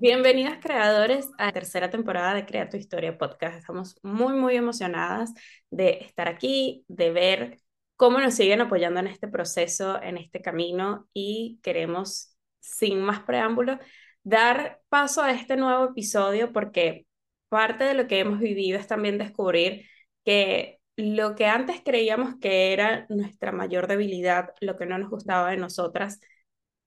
Bienvenidas 0.00 0.58
creadores 0.62 1.28
a 1.38 1.46
la 1.46 1.52
tercera 1.52 1.90
temporada 1.90 2.32
de 2.32 2.46
Crea 2.46 2.68
tu 2.68 2.76
Historia 2.76 3.18
Podcast. 3.18 3.58
Estamos 3.58 3.96
muy, 4.04 4.32
muy 4.34 4.54
emocionadas 4.54 5.32
de 5.70 5.98
estar 6.02 6.28
aquí, 6.28 6.84
de 6.86 7.10
ver 7.10 7.58
cómo 7.96 8.20
nos 8.20 8.34
siguen 8.34 8.60
apoyando 8.60 9.00
en 9.00 9.08
este 9.08 9.26
proceso, 9.26 10.00
en 10.00 10.16
este 10.16 10.40
camino 10.40 11.08
y 11.12 11.58
queremos, 11.64 12.36
sin 12.60 13.00
más 13.00 13.20
preámbulos, 13.24 13.78
dar 14.22 14.80
paso 14.88 15.20
a 15.20 15.32
este 15.32 15.56
nuevo 15.56 15.86
episodio 15.86 16.52
porque 16.52 17.06
parte 17.48 17.82
de 17.82 17.94
lo 17.94 18.06
que 18.06 18.20
hemos 18.20 18.38
vivido 18.38 18.78
es 18.78 18.86
también 18.86 19.18
descubrir 19.18 19.84
que 20.24 20.78
lo 20.94 21.34
que 21.34 21.46
antes 21.46 21.82
creíamos 21.84 22.36
que 22.40 22.72
era 22.72 23.06
nuestra 23.08 23.50
mayor 23.50 23.88
debilidad, 23.88 24.50
lo 24.60 24.76
que 24.76 24.86
no 24.86 24.96
nos 24.96 25.10
gustaba 25.10 25.50
de 25.50 25.56
nosotras, 25.56 26.20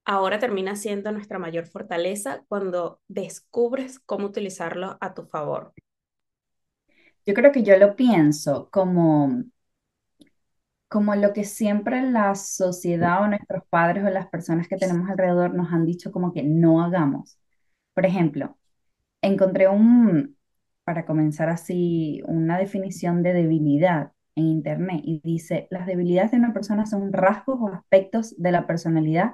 ahora 0.05 0.39
termina 0.39 0.75
siendo 0.75 1.11
nuestra 1.11 1.39
mayor 1.39 1.67
fortaleza 1.67 2.43
cuando 2.47 3.01
descubres 3.07 3.99
cómo 3.99 4.27
utilizarlo 4.27 4.97
a 5.01 5.13
tu 5.13 5.25
favor. 5.25 5.73
Yo 7.25 7.33
creo 7.33 7.51
que 7.51 7.63
yo 7.63 7.77
lo 7.77 7.95
pienso 7.95 8.69
como, 8.71 9.43
como 10.87 11.15
lo 11.15 11.33
que 11.33 11.43
siempre 11.45 12.01
la 12.01 12.35
sociedad 12.35 13.23
o 13.23 13.27
nuestros 13.27 13.63
padres 13.69 14.03
o 14.05 14.09
las 14.09 14.27
personas 14.27 14.67
que 14.67 14.77
tenemos 14.77 15.09
alrededor 15.09 15.53
nos 15.53 15.71
han 15.71 15.85
dicho 15.85 16.11
como 16.11 16.33
que 16.33 16.43
no 16.43 16.83
hagamos. 16.83 17.37
Por 17.93 18.05
ejemplo, 18.05 18.57
encontré 19.21 19.67
un, 19.69 20.37
para 20.83 21.05
comenzar 21.05 21.49
así, 21.49 22.21
una 22.27 22.57
definición 22.59 23.23
de 23.23 23.33
debilidad 23.33 24.11
en 24.35 24.45
internet 24.47 25.01
y 25.03 25.21
dice, 25.23 25.67
las 25.71 25.87
debilidades 25.87 26.31
de 26.31 26.37
una 26.37 26.53
persona 26.53 26.85
son 26.85 27.13
rasgos 27.13 27.59
o 27.61 27.69
aspectos 27.69 28.35
de 28.37 28.51
la 28.51 28.67
personalidad 28.67 29.33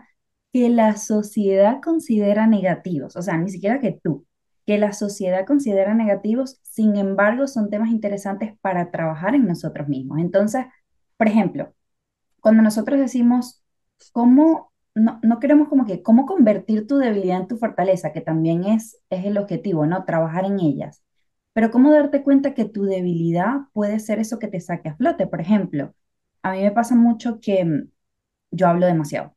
que 0.54 0.70
la 0.70 0.98
sociedad 0.98 1.82
considera 1.84 2.48
negativos, 2.48 3.16
o 3.16 3.22
sea, 3.22 3.38
ni 3.38 3.50
siquiera 3.50 3.80
que 3.80 4.00
tú, 4.04 4.26
que 4.66 4.78
la 4.78 4.94
sociedad 4.94 5.46
considera 5.46 5.94
negativos, 5.94 6.60
sin 6.64 6.98
embargo, 6.98 7.48
son 7.48 7.70
temas 7.70 7.90
interesantes 7.90 8.54
para 8.62 8.92
trabajar 8.92 9.36
en 9.36 9.48
nosotros 9.48 9.88
mismos. 9.88 10.20
Entonces, 10.20 10.66
por 11.18 11.28
ejemplo, 11.28 11.74
cuando 12.42 12.64
nosotros 12.64 13.00
decimos, 13.00 13.64
¿cómo, 14.14 14.74
no, 14.96 15.20
no 15.24 15.40
queremos 15.40 15.70
como 15.70 15.86
que, 15.86 16.04
cómo 16.04 16.26
convertir 16.26 16.88
tu 16.88 16.98
debilidad 16.98 17.42
en 17.42 17.48
tu 17.48 17.58
fortaleza, 17.58 18.14
que 18.14 18.22
también 18.22 18.66
es, 18.66 19.00
es 19.10 19.26
el 19.26 19.38
objetivo, 19.38 19.86
¿no? 19.86 20.06
Trabajar 20.06 20.46
en 20.46 20.60
ellas. 20.60 21.04
Pero 21.54 21.72
¿cómo 21.72 21.92
darte 21.92 22.24
cuenta 22.24 22.54
que 22.54 22.66
tu 22.66 22.84
debilidad 22.86 23.62
puede 23.74 24.00
ser 24.00 24.20
eso 24.20 24.40
que 24.40 24.48
te 24.48 24.60
saque 24.62 24.90
a 24.90 24.96
flote? 24.98 25.28
Por 25.28 25.42
ejemplo, 25.42 25.94
a 26.44 26.54
mí 26.54 26.62
me 26.64 26.72
pasa 26.72 26.96
mucho 26.96 27.40
que 27.42 27.66
mm, 27.66 27.90
yo 28.52 28.68
hablo 28.70 28.88
demasiado. 28.88 29.37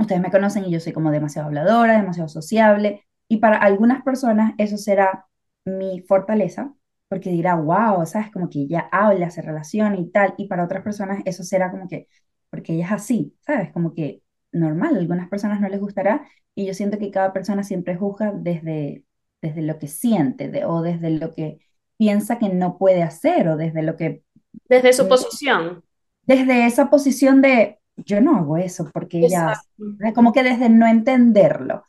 Ustedes 0.00 0.22
me 0.22 0.30
conocen 0.32 0.64
y 0.66 0.72
yo 0.72 0.80
soy 0.80 0.92
como 0.94 1.10
demasiado 1.12 1.48
habladora, 1.48 1.98
demasiado 2.00 2.28
sociable, 2.28 3.04
y 3.28 3.38
para 3.38 3.58
algunas 3.58 4.02
personas 4.02 4.54
eso 4.58 4.78
será 4.78 5.26
mi 5.66 6.02
fortaleza, 6.08 6.74
porque 7.08 7.30
dirá, 7.30 7.54
wow, 7.56 8.06
sabes, 8.06 8.30
como 8.32 8.48
que 8.50 8.60
ella 8.62 8.88
habla, 8.92 9.30
se 9.30 9.42
relaciona 9.42 9.96
y 9.98 10.10
tal, 10.10 10.34
y 10.38 10.48
para 10.48 10.64
otras 10.64 10.82
personas 10.82 11.22
eso 11.26 11.44
será 11.44 11.70
como 11.70 11.88
que, 11.88 12.08
porque 12.50 12.74
ella 12.74 12.86
es 12.86 12.92
así, 12.92 13.36
sabes, 13.46 13.72
como 13.72 13.94
que 13.94 14.22
normal, 14.52 14.96
a 14.96 14.98
algunas 15.00 15.28
personas 15.28 15.60
no 15.60 15.68
les 15.68 15.80
gustará, 15.80 16.26
y 16.54 16.66
yo 16.66 16.74
siento 16.74 16.98
que 16.98 17.10
cada 17.10 17.32
persona 17.32 17.62
siempre 17.64 17.96
juzga 17.96 18.32
desde, 18.34 19.04
desde 19.42 19.62
lo 19.62 19.78
que 19.78 19.88
siente, 19.88 20.48
de- 20.50 20.64
o 20.64 20.82
desde 20.82 21.10
lo 21.10 21.32
que 21.34 21.60
piensa 21.98 22.38
que 22.38 22.48
no 22.48 22.78
puede 22.78 23.02
hacer, 23.02 23.48
o 23.48 23.56
desde 23.56 23.82
lo 23.82 23.96
que, 23.96 24.24
Desde 24.68 24.92
su 24.92 25.08
posición. 25.08 25.82
desde 26.22 26.66
esa 26.66 26.90
posición 26.90 27.42
de, 27.42 27.79
yo 27.96 28.20
no 28.20 28.36
hago 28.36 28.56
eso 28.56 28.90
porque 28.92 29.20
ella, 29.20 29.48
hace", 29.50 29.62
Exacto. 29.68 29.84
¿sabes? 29.98 30.14
como 30.14 30.32
que 30.32 30.42
desde 30.42 30.68
no 30.68 30.86
entenderlo. 30.86 31.84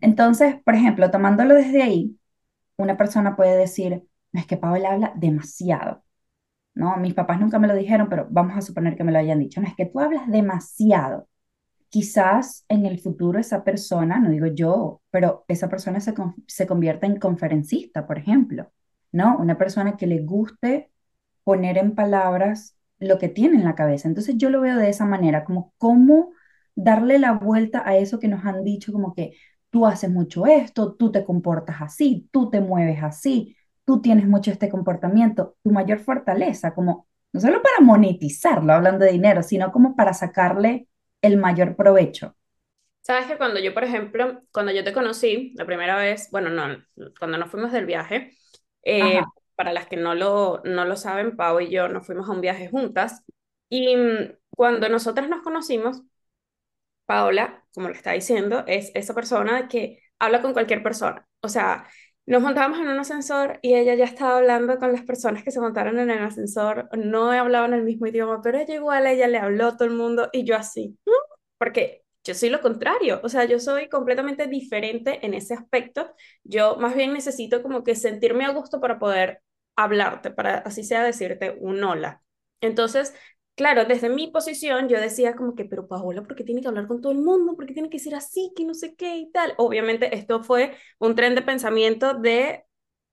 Entonces, 0.00 0.56
por 0.64 0.74
ejemplo, 0.74 1.10
tomándolo 1.10 1.54
desde 1.54 1.82
ahí, 1.82 2.18
una 2.78 2.96
persona 2.96 3.36
puede 3.36 3.56
decir, 3.58 4.04
no 4.32 4.40
es 4.40 4.46
que 4.46 4.56
Paola 4.58 4.92
habla 4.92 5.12
demasiado, 5.16 6.04
¿no? 6.74 6.96
Mis 6.98 7.14
papás 7.14 7.40
nunca 7.40 7.58
me 7.58 7.68
lo 7.68 7.74
dijeron, 7.74 8.08
pero 8.08 8.26
vamos 8.30 8.56
a 8.56 8.62
suponer 8.62 8.96
que 8.96 9.04
me 9.04 9.12
lo 9.12 9.18
hayan 9.18 9.38
dicho, 9.40 9.60
no 9.60 9.68
es 9.68 9.74
que 9.76 9.86
tú 9.86 10.00
hablas 10.00 10.28
demasiado. 10.30 11.28
Quizás 11.90 12.64
en 12.68 12.86
el 12.86 13.00
futuro 13.00 13.38
esa 13.38 13.64
persona, 13.64 14.18
no 14.20 14.30
digo 14.30 14.46
yo, 14.48 15.00
pero 15.10 15.44
esa 15.48 15.68
persona 15.70 16.00
se, 16.00 16.14
se 16.46 16.66
convierta 16.66 17.06
en 17.06 17.18
conferencista, 17.18 18.06
por 18.06 18.18
ejemplo, 18.18 18.72
¿no? 19.12 19.38
Una 19.38 19.56
persona 19.58 19.96
que 19.96 20.06
le 20.06 20.20
guste 20.20 20.90
poner 21.44 21.78
en 21.78 21.94
palabras 21.94 22.75
lo 22.98 23.18
que 23.18 23.28
tiene 23.28 23.56
en 23.58 23.64
la 23.64 23.74
cabeza. 23.74 24.08
Entonces 24.08 24.36
yo 24.36 24.50
lo 24.50 24.60
veo 24.60 24.76
de 24.76 24.88
esa 24.90 25.04
manera, 25.06 25.44
como 25.44 25.72
cómo 25.78 26.32
darle 26.74 27.18
la 27.18 27.32
vuelta 27.32 27.82
a 27.86 27.96
eso 27.96 28.18
que 28.18 28.28
nos 28.28 28.44
han 28.44 28.64
dicho, 28.64 28.92
como 28.92 29.14
que 29.14 29.36
tú 29.70 29.86
haces 29.86 30.10
mucho 30.10 30.46
esto, 30.46 30.94
tú 30.94 31.10
te 31.12 31.24
comportas 31.24 31.76
así, 31.80 32.28
tú 32.32 32.50
te 32.50 32.60
mueves 32.60 33.02
así, 33.02 33.56
tú 33.84 34.00
tienes 34.00 34.26
mucho 34.26 34.50
este 34.50 34.68
comportamiento, 34.68 35.56
tu 35.62 35.70
mayor 35.70 36.00
fortaleza, 36.00 36.74
como 36.74 37.06
no 37.32 37.40
solo 37.40 37.62
para 37.62 37.80
monetizarlo, 37.80 38.72
hablando 38.72 39.04
de 39.04 39.12
dinero, 39.12 39.42
sino 39.42 39.70
como 39.72 39.94
para 39.94 40.14
sacarle 40.14 40.88
el 41.22 41.36
mayor 41.36 41.76
provecho. 41.76 42.34
Sabes 43.02 43.26
que 43.26 43.36
cuando 43.36 43.60
yo, 43.60 43.72
por 43.72 43.84
ejemplo, 43.84 44.42
cuando 44.52 44.72
yo 44.72 44.82
te 44.82 44.92
conocí 44.92 45.52
la 45.56 45.64
primera 45.64 45.96
vez, 45.96 46.28
bueno, 46.32 46.50
no, 46.50 46.76
cuando 47.18 47.38
nos 47.38 47.50
fuimos 47.50 47.72
del 47.72 47.86
viaje, 47.86 48.36
eh. 48.82 49.20
Para 49.56 49.72
las 49.72 49.86
que 49.88 49.96
no 49.96 50.14
lo, 50.14 50.62
no 50.64 50.84
lo 50.84 50.96
saben, 50.96 51.36
Pau 51.36 51.60
y 51.60 51.70
yo 51.70 51.88
nos 51.88 52.06
fuimos 52.06 52.28
a 52.28 52.32
un 52.32 52.40
viaje 52.40 52.68
juntas 52.68 53.24
y 53.68 53.96
mm, 53.96 54.36
cuando 54.50 54.88
nosotras 54.88 55.28
nos 55.28 55.42
conocimos, 55.42 56.02
Paola, 57.06 57.64
como 57.74 57.88
lo 57.88 57.94
está 57.94 58.12
diciendo, 58.12 58.64
es 58.66 58.90
esa 58.94 59.14
persona 59.14 59.68
que 59.68 60.00
habla 60.18 60.42
con 60.42 60.52
cualquier 60.52 60.82
persona. 60.82 61.28
O 61.40 61.48
sea, 61.48 61.86
nos 62.26 62.42
montábamos 62.42 62.80
en 62.80 62.88
un 62.88 62.98
ascensor 62.98 63.58
y 63.62 63.74
ella 63.74 63.94
ya 63.94 64.04
estaba 64.04 64.38
hablando 64.38 64.78
con 64.78 64.92
las 64.92 65.02
personas 65.04 65.44
que 65.44 65.52
se 65.52 65.60
montaron 65.60 65.98
en 66.00 66.10
el 66.10 66.18
ascensor, 66.22 66.88
no 66.96 67.30
hablaban 67.30 67.74
el 67.74 67.84
mismo 67.84 68.06
idioma, 68.08 68.40
pero 68.42 68.58
ella 68.58 68.74
igual, 68.74 69.06
ella 69.06 69.28
le 69.28 69.38
habló 69.38 69.66
a 69.68 69.76
todo 69.76 69.86
el 69.88 69.94
mundo 69.94 70.28
y 70.32 70.44
yo 70.44 70.56
así, 70.56 70.98
porque 71.58 72.02
yo 72.24 72.34
soy 72.34 72.50
lo 72.50 72.60
contrario, 72.60 73.20
o 73.22 73.28
sea, 73.28 73.44
yo 73.44 73.60
soy 73.60 73.88
completamente 73.88 74.46
diferente 74.48 75.24
en 75.24 75.34
ese 75.34 75.54
aspecto. 75.54 76.12
Yo 76.42 76.76
más 76.76 76.96
bien 76.96 77.12
necesito 77.12 77.62
como 77.62 77.84
que 77.84 77.94
sentirme 77.94 78.44
a 78.44 78.50
gusto 78.50 78.80
para 78.80 78.98
poder 78.98 79.42
hablarte, 79.76 80.30
para 80.30 80.58
así 80.58 80.84
sea 80.84 81.02
decirte 81.04 81.56
un 81.60 81.82
hola. 81.84 82.22
Entonces, 82.60 83.14
Claro, 83.54 83.86
desde 83.86 84.10
mi 84.10 84.26
posición 84.30 84.86
yo 84.88 85.00
decía 85.00 85.34
como 85.34 85.54
que, 85.54 85.64
pero 85.64 85.88
Paola, 85.88 86.22
¿por 86.22 86.36
qué 86.36 86.44
tiene 86.44 86.60
que 86.60 86.68
hablar 86.68 86.86
con 86.86 87.00
todo 87.00 87.12
el 87.12 87.18
mundo? 87.18 87.56
¿Por 87.56 87.64
qué 87.66 87.72
tiene 87.72 87.88
que 87.88 87.98
ser 87.98 88.14
así? 88.14 88.52
Que 88.54 88.66
no 88.66 88.74
sé 88.74 88.94
qué 88.96 89.16
y 89.16 89.30
tal. 89.30 89.54
Obviamente 89.56 90.14
esto 90.14 90.42
fue 90.44 90.76
un 90.98 91.14
tren 91.14 91.34
de 91.34 91.40
pensamiento 91.40 92.12
de 92.12 92.66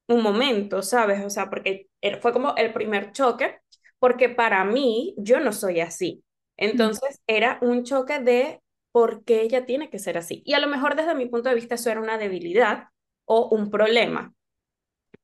un 0.07 0.21
momento, 0.23 0.81
¿sabes? 0.81 1.23
O 1.25 1.29
sea, 1.29 1.49
porque 1.49 1.89
fue 2.21 2.33
como 2.33 2.55
el 2.57 2.73
primer 2.73 3.11
choque, 3.13 3.59
porque 3.99 4.29
para 4.29 4.63
mí 4.65 5.15
yo 5.17 5.39
no 5.39 5.53
soy 5.53 5.79
así. 5.81 6.23
Entonces 6.57 7.21
era 7.27 7.59
un 7.61 7.83
choque 7.83 8.19
de 8.19 8.61
por 8.91 9.23
qué 9.23 9.41
ella 9.41 9.65
tiene 9.65 9.89
que 9.89 9.99
ser 9.99 10.17
así. 10.17 10.43
Y 10.45 10.53
a 10.53 10.59
lo 10.59 10.67
mejor 10.67 10.95
desde 10.95 11.15
mi 11.15 11.27
punto 11.27 11.49
de 11.49 11.55
vista 11.55 11.75
eso 11.75 11.89
era 11.89 12.01
una 12.01 12.17
debilidad 12.17 12.89
o 13.25 13.49
un 13.49 13.69
problema. 13.71 14.33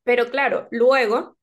Pero 0.04 0.30
claro, 0.30 0.68
luego 0.72 1.38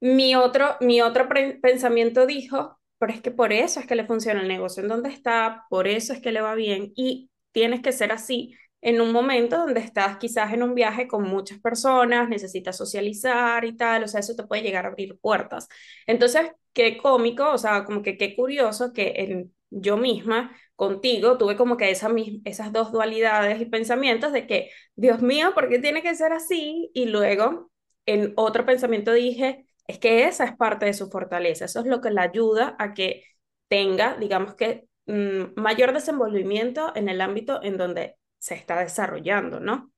mi 0.00 0.34
otro, 0.34 0.76
mi 0.80 1.00
otro 1.00 1.28
pensamiento 1.62 2.26
dijo, 2.26 2.78
pero 2.98 3.12
es 3.12 3.20
que 3.22 3.30
por 3.30 3.52
eso 3.52 3.80
es 3.80 3.86
que 3.86 3.96
le 3.96 4.06
funciona 4.06 4.40
el 4.42 4.48
negocio 4.48 4.82
en 4.82 4.88
donde 4.88 5.10
está, 5.10 5.66
por 5.70 5.88
eso 5.88 6.12
es 6.12 6.20
que 6.20 6.32
le 6.32 6.40
va 6.40 6.54
bien 6.54 6.92
y 6.96 7.30
tienes 7.52 7.82
que 7.82 7.92
ser 7.92 8.12
así 8.12 8.56
en 8.80 9.00
un 9.00 9.12
momento 9.12 9.58
donde 9.58 9.80
estás 9.80 10.18
quizás 10.18 10.52
en 10.52 10.62
un 10.62 10.74
viaje 10.74 11.06
con 11.08 11.22
muchas 11.24 11.60
personas, 11.60 12.28
necesitas 12.28 12.76
socializar 12.76 13.64
y 13.64 13.76
tal, 13.76 14.04
o 14.04 14.08
sea, 14.08 14.20
eso 14.20 14.34
te 14.34 14.42
puede 14.44 14.62
llegar 14.62 14.86
a 14.86 14.88
abrir 14.88 15.18
puertas. 15.20 15.68
Entonces, 16.06 16.50
qué 16.72 16.98
cómico, 16.98 17.50
o 17.52 17.58
sea, 17.58 17.84
como 17.84 18.02
que 18.02 18.16
qué 18.18 18.34
curioso 18.34 18.92
que 18.92 19.14
en, 19.18 19.54
yo 19.70 19.96
misma 19.96 20.56
contigo 20.76 21.38
tuve 21.38 21.56
como 21.56 21.76
que 21.76 21.90
esa, 21.90 22.10
esas 22.44 22.72
dos 22.72 22.90
dualidades 22.92 23.60
y 23.60 23.66
pensamientos 23.66 24.32
de 24.32 24.46
que, 24.48 24.70
Dios 24.96 25.22
mío, 25.22 25.52
¿por 25.54 25.68
qué 25.68 25.78
tiene 25.78 26.02
que 26.02 26.14
ser 26.16 26.32
así? 26.32 26.90
Y 26.94 27.06
luego 27.06 27.71
en 28.06 28.32
otro 28.36 28.66
pensamiento 28.66 29.12
dije, 29.12 29.66
es 29.86 29.98
que 29.98 30.24
esa 30.26 30.44
es 30.44 30.56
parte 30.56 30.86
de 30.86 30.94
su 30.94 31.10
fortaleza, 31.10 31.64
eso 31.66 31.80
es 31.80 31.86
lo 31.86 32.00
que 32.00 32.10
le 32.10 32.20
ayuda 32.20 32.76
a 32.78 32.94
que 32.94 33.24
tenga, 33.68 34.16
digamos 34.16 34.54
que, 34.54 34.86
mm, 35.06 35.60
mayor 35.60 35.92
desenvolvimiento 35.92 36.92
en 36.96 37.08
el 37.08 37.20
ámbito 37.20 37.62
en 37.62 37.78
donde 37.78 38.16
se 38.38 38.54
está 38.54 38.78
desarrollando, 38.80 39.60
¿no? 39.60 39.92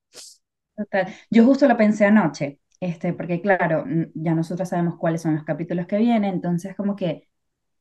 Total. 0.77 1.15
Yo 1.31 1.45
justo 1.45 1.69
lo 1.69 1.77
pensé 1.77 2.05
anoche, 2.07 2.59
este, 2.81 3.13
porque 3.13 3.41
claro, 3.41 3.85
ya 4.15 4.35
nosotros 4.35 4.69
sabemos 4.69 4.97
cuáles 4.99 5.23
son 5.23 5.35
los 5.37 5.45
capítulos 5.45 5.87
que 5.87 5.99
vienen, 5.99 6.35
entonces 6.35 6.75
como 6.77 6.97
que 6.97 7.29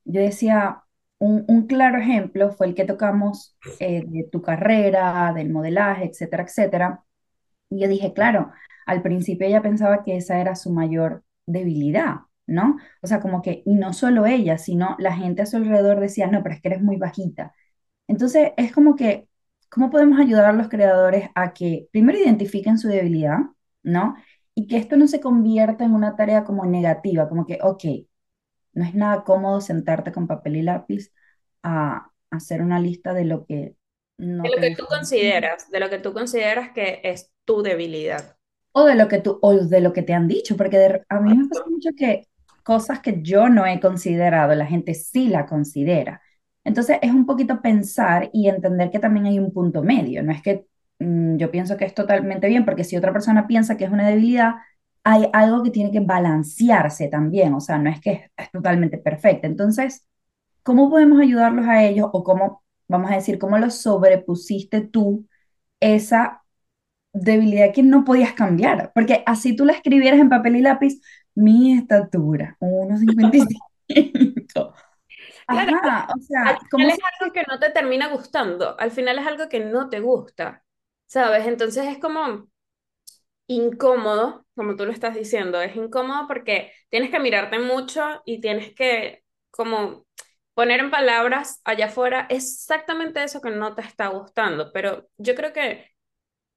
yo 0.06 0.22
decía, 0.22 0.84
un, 1.20 1.46
un 1.48 1.68
claro 1.68 2.00
ejemplo 2.00 2.52
fue 2.52 2.68
el 2.68 2.76
que 2.76 2.86
tocamos 2.86 3.58
eh, 3.80 4.04
de 4.08 4.26
tu 4.32 4.42
carrera, 4.42 5.34
del 5.36 5.52
modelaje, 5.52 6.06
etcétera, 6.06 6.44
etcétera. 6.44 7.04
Y 7.70 7.82
yo 7.82 7.88
dije, 7.90 8.14
claro, 8.14 8.52
al 8.86 9.02
principio 9.02 9.48
ella 9.48 9.62
pensaba 9.62 10.04
que 10.04 10.18
esa 10.18 10.40
era 10.40 10.56
su 10.56 10.72
mayor 10.72 11.24
debilidad, 11.46 12.22
¿no? 12.48 12.78
O 13.02 13.08
sea, 13.08 13.20
como 13.20 13.42
que, 13.42 13.64
y 13.66 13.76
no 13.76 13.94
solo 13.94 14.26
ella, 14.26 14.58
sino 14.58 14.96
la 15.00 15.16
gente 15.16 15.42
a 15.42 15.46
su 15.46 15.58
alrededor 15.58 16.00
decía, 16.00 16.28
no, 16.28 16.44
pero 16.44 16.56
es 16.56 16.62
que 16.62 16.70
eres 16.70 16.82
muy 16.82 16.98
bajita. 16.98 17.54
Entonces, 18.08 18.52
es 18.58 18.72
como 18.74 18.96
que 18.96 19.28
¿cómo 19.74 19.90
podemos 19.90 20.20
ayudar 20.20 20.46
a 20.46 20.54
los 20.54 20.70
creadores 20.70 21.30
a 21.34 21.52
que 21.52 21.88
primero 21.92 22.20
identifiquen 22.20 22.78
su 22.78 22.90
debilidad, 22.90 23.40
¿no? 23.82 24.16
Y 24.54 24.68
que 24.68 24.78
esto 24.78 24.98
no 24.98 25.08
se 25.08 25.20
convierta 25.20 25.84
en 25.84 25.96
una 25.96 26.16
tarea 26.16 26.44
como 26.44 26.64
negativa, 26.68 27.28
como 27.28 27.48
que, 27.48 27.58
ok, 27.60 27.84
no 28.74 28.86
es 28.86 28.94
nada 28.94 29.24
cómodo 29.24 29.62
sentarte 29.62 30.12
con 30.12 30.28
papel 30.28 30.58
y 30.58 30.62
lápiz 30.62 31.12
a, 31.64 32.12
hacer 32.30 32.62
una 32.62 32.80
lista 32.80 33.14
de 33.14 33.26
lo 33.26 33.46
que 33.46 33.76
De 34.18 34.26
no 34.26 34.44
lo 34.44 34.56
te 34.56 34.70
que 34.70 34.76
tú 34.76 34.86
consideras, 34.88 35.70
de 35.70 35.80
lo 35.80 35.90
que 35.90 36.00
tú 36.00 36.14
consideras 36.14 36.72
que 36.72 37.02
es 37.04 37.32
tu 37.46 37.64
debilidad. 37.64 38.38
O 38.74 38.86
de 38.86 38.96
lo 38.96 39.08
que 39.08 39.20
tú, 39.20 39.40
o 39.42 39.54
de 39.56 39.82
lo 39.82 39.94
que 39.94 40.04
te 40.04 40.14
han 40.14 40.28
dicho, 40.28 40.58
porque 40.58 40.78
de- 40.80 41.04
a 41.10 41.20
mí 41.22 41.36
me 41.38 41.48
pasa 41.50 41.64
mucho 41.70 41.90
que 41.98 42.28
cosas 42.64 43.00
que 43.02 43.22
yo 43.24 43.50
no 43.50 43.66
he 43.66 43.80
considerado, 43.80 44.56
la 44.56 44.66
gente 44.68 44.94
sí 44.96 45.28
la 45.30 45.46
considera. 45.48 46.22
Entonces 46.66 46.98
es 47.02 47.12
un 47.12 47.26
poquito 47.26 47.62
pensar 47.62 48.30
y 48.34 48.48
entender 48.50 48.90
que 48.92 49.00
también 49.00 49.26
hay 49.28 49.40
un 49.40 49.52
punto 49.54 49.84
medio. 49.84 50.24
No 50.24 50.32
es 50.32 50.42
que 50.42 50.66
mm, 51.00 51.38
yo 51.38 51.52
pienso 51.52 51.78
que 51.78 51.86
es 51.86 51.94
totalmente 51.96 52.48
bien, 52.48 52.66
porque 52.66 52.84
si 52.86 52.98
otra 52.98 53.14
persona 53.14 53.48
piensa 53.48 53.78
que 53.78 53.86
es 53.86 53.92
una 53.92 54.08
debilidad, 54.08 54.56
hay 55.04 55.30
algo 55.34 55.64
que 55.64 55.72
tiene 55.72 55.92
que 55.92 56.00
balancearse 56.00 57.10
también. 57.10 57.54
O 57.54 57.60
sea, 57.62 57.78
no 57.78 57.90
es 57.90 58.00
que 58.02 58.12
es, 58.14 58.22
es 58.38 58.52
totalmente 58.52 58.98
perfecto. 58.98 59.48
Entonces, 59.48 60.08
¿cómo 60.64 60.90
podemos 60.90 61.22
ayudarlos 61.22 61.68
a 61.68 61.84
ellos 61.86 62.10
o 62.14 62.24
cómo, 62.24 62.64
vamos 62.88 63.12
a 63.12 63.16
decir, 63.16 63.40
cómo 63.40 63.58
los 63.60 63.76
sobrepusiste 63.76 64.82
tú 64.82 65.28
esa 65.82 66.43
debilidad 67.14 67.74
que 67.74 67.84
no 67.84 68.04
podías 68.06 68.34
cambiar, 68.34 68.92
porque 68.94 69.24
así 69.26 69.56
tú 69.56 69.66
la 69.66 69.74
escribieras 69.74 70.20
en 70.20 70.30
papel 70.30 70.58
y 70.58 70.62
lápiz, 70.62 71.02
mi 71.36 71.74
estatura, 71.78 72.58
1,55. 72.60 73.64
Claro, 75.50 75.72
Ajá, 75.72 76.14
o 76.16 76.20
al 76.46 76.54
sea, 76.54 76.58
final 76.58 76.62
como 76.72 76.90
es 76.92 76.96
si... 76.96 77.02
algo 77.22 77.34
que 77.34 77.44
no 77.48 77.60
te 77.60 77.70
termina 77.72 78.08
gustando, 78.10 78.80
al 78.80 78.92
final 78.92 79.20
es 79.20 79.28
algo 79.28 79.50
que 79.50 79.60
no 79.60 79.90
te 79.90 80.00
gusta, 80.00 80.64
¿sabes? 81.08 81.46
Entonces 81.48 81.86
es 81.88 82.00
como 82.00 82.50
incómodo, 83.48 84.46
como 84.56 84.76
tú 84.76 84.86
lo 84.86 84.92
estás 84.92 85.16
diciendo, 85.16 85.62
es 85.62 85.76
incómodo 85.76 86.28
porque 86.28 86.74
tienes 86.90 87.12
que 87.12 87.20
mirarte 87.20 87.60
mucho 87.60 88.22
y 88.26 88.42
tienes 88.42 88.74
que 88.76 89.24
como 89.52 90.06
poner 90.54 90.80
en 90.82 90.92
palabras 90.92 91.62
allá 91.66 91.88
afuera 91.88 92.28
exactamente 92.30 93.24
eso 93.24 93.42
que 93.42 93.52
no 93.52 93.76
te 93.76 93.82
está 93.84 94.08
gustando, 94.10 94.72
pero 94.74 95.10
yo 95.18 95.36
creo 95.36 95.54
que 95.54 95.93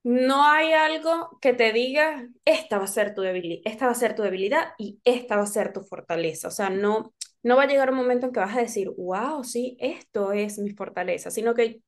no 0.08 0.44
hay 0.46 0.72
algo 0.72 1.36
que 1.40 1.52
te 1.52 1.72
diga, 1.72 2.28
esta 2.44 2.78
va 2.78 2.84
a 2.84 2.86
ser 2.86 3.14
tu 3.14 3.22
debilidad, 3.22 3.62
esta 3.64 3.86
va 3.86 3.92
a 3.92 3.94
ser 3.96 4.14
tu 4.14 4.22
debilidad 4.22 4.68
y 4.78 5.00
esta 5.04 5.36
va 5.36 5.42
a 5.42 5.46
ser 5.46 5.72
tu 5.72 5.82
fortaleza. 5.82 6.46
O 6.48 6.50
sea, 6.52 6.70
no, 6.70 7.12
no 7.42 7.56
va 7.56 7.64
a 7.64 7.66
llegar 7.66 7.90
un 7.90 7.96
momento 7.96 8.26
en 8.26 8.32
que 8.32 8.40
vas 8.40 8.56
a 8.56 8.60
decir, 8.60 8.88
wow, 8.96 9.42
sí, 9.44 9.76
esto 9.80 10.32
es 10.32 10.58
mi 10.58 10.70
fortaleza, 10.70 11.30
sino 11.32 11.54
que 11.54 11.82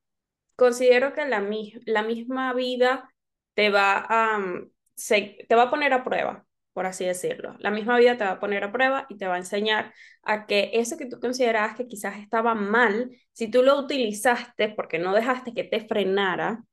considero 0.55 1.13
que 1.13 1.25
la, 1.25 1.41
la 1.85 2.03
misma 2.03 2.53
vida 2.53 3.09
te 3.53 3.69
va 3.69 4.05
a, 4.09 4.39
mm, 4.39 4.71
se- 4.95 5.37
te 5.47 5.55
va 5.55 5.63
a 5.63 5.69
poner 5.69 5.93
a 5.93 6.03
prueba, 6.03 6.45
por 6.73 6.85
así 6.85 7.05
decirlo. 7.05 7.55
La 7.59 7.71
misma 7.71 7.97
vida 7.97 8.17
te 8.17 8.25
va 8.25 8.31
a 8.31 8.39
poner 8.39 8.63
a 8.63 8.71
prueba 8.71 9.05
y 9.09 9.17
te 9.17 9.27
va 9.27 9.35
a 9.35 9.37
enseñar 9.39 9.93
a 10.23 10.45
que 10.45 10.71
eso 10.73 10.97
que 10.97 11.05
tú 11.07 11.19
considerabas 11.19 11.75
que 11.77 11.87
quizás 11.87 12.17
estaba 12.19 12.55
mal, 12.55 13.11
si 13.33 13.49
tú 13.49 13.63
lo 13.63 13.77
utilizaste 13.79 14.69
porque 14.69 14.99
no 14.99 15.13
dejaste 15.15 15.53
que 15.53 15.63
te 15.63 15.87
frenara, 15.87 16.63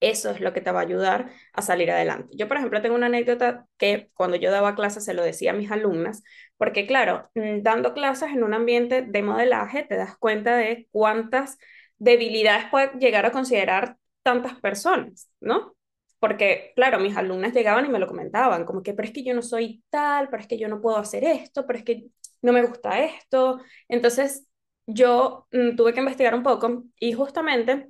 eso 0.00 0.30
es 0.30 0.40
lo 0.40 0.52
que 0.52 0.60
te 0.60 0.70
va 0.72 0.80
a 0.80 0.82
ayudar 0.82 1.30
a 1.52 1.62
salir 1.62 1.90
adelante. 1.90 2.36
Yo, 2.36 2.48
por 2.48 2.58
ejemplo, 2.58 2.82
tengo 2.82 2.94
una 2.96 3.06
anécdota 3.06 3.66
que 3.78 4.10
cuando 4.14 4.36
yo 4.36 4.50
daba 4.50 4.74
clases 4.74 5.04
se 5.04 5.14
lo 5.14 5.22
decía 5.24 5.52
a 5.52 5.54
mis 5.54 5.70
alumnas, 5.70 6.22
porque 6.58 6.86
claro, 6.86 7.30
mm, 7.34 7.62
dando 7.62 7.94
clases 7.94 8.30
en 8.30 8.44
un 8.44 8.54
ambiente 8.54 9.02
de 9.02 9.22
modelaje 9.22 9.84
te 9.84 9.96
das 9.96 10.16
cuenta 10.18 10.56
de 10.56 10.88
cuántas 10.92 11.58
debilidades 11.98 12.66
puede 12.70 12.90
llegar 12.98 13.26
a 13.26 13.32
considerar 13.32 13.96
tantas 14.22 14.60
personas, 14.60 15.30
¿no? 15.40 15.74
Porque, 16.18 16.72
claro, 16.76 16.98
mis 16.98 17.16
alumnas 17.16 17.52
llegaban 17.52 17.86
y 17.86 17.88
me 17.88 17.98
lo 17.98 18.06
comentaban, 18.08 18.64
como 18.64 18.82
que, 18.82 18.94
pero 18.94 19.06
es 19.08 19.14
que 19.14 19.22
yo 19.24 19.34
no 19.34 19.42
soy 19.42 19.84
tal, 19.90 20.28
pero 20.28 20.40
es 20.42 20.48
que 20.48 20.58
yo 20.58 20.68
no 20.68 20.80
puedo 20.80 20.96
hacer 20.96 21.24
esto, 21.24 21.66
pero 21.66 21.78
es 21.78 21.84
que 21.84 22.06
no 22.42 22.52
me 22.52 22.62
gusta 22.64 23.00
esto. 23.04 23.60
Entonces, 23.88 24.46
yo 24.86 25.46
mm, 25.52 25.76
tuve 25.76 25.92
que 25.92 26.00
investigar 26.00 26.34
un 26.34 26.42
poco 26.42 26.84
y 26.98 27.12
justamente 27.12 27.88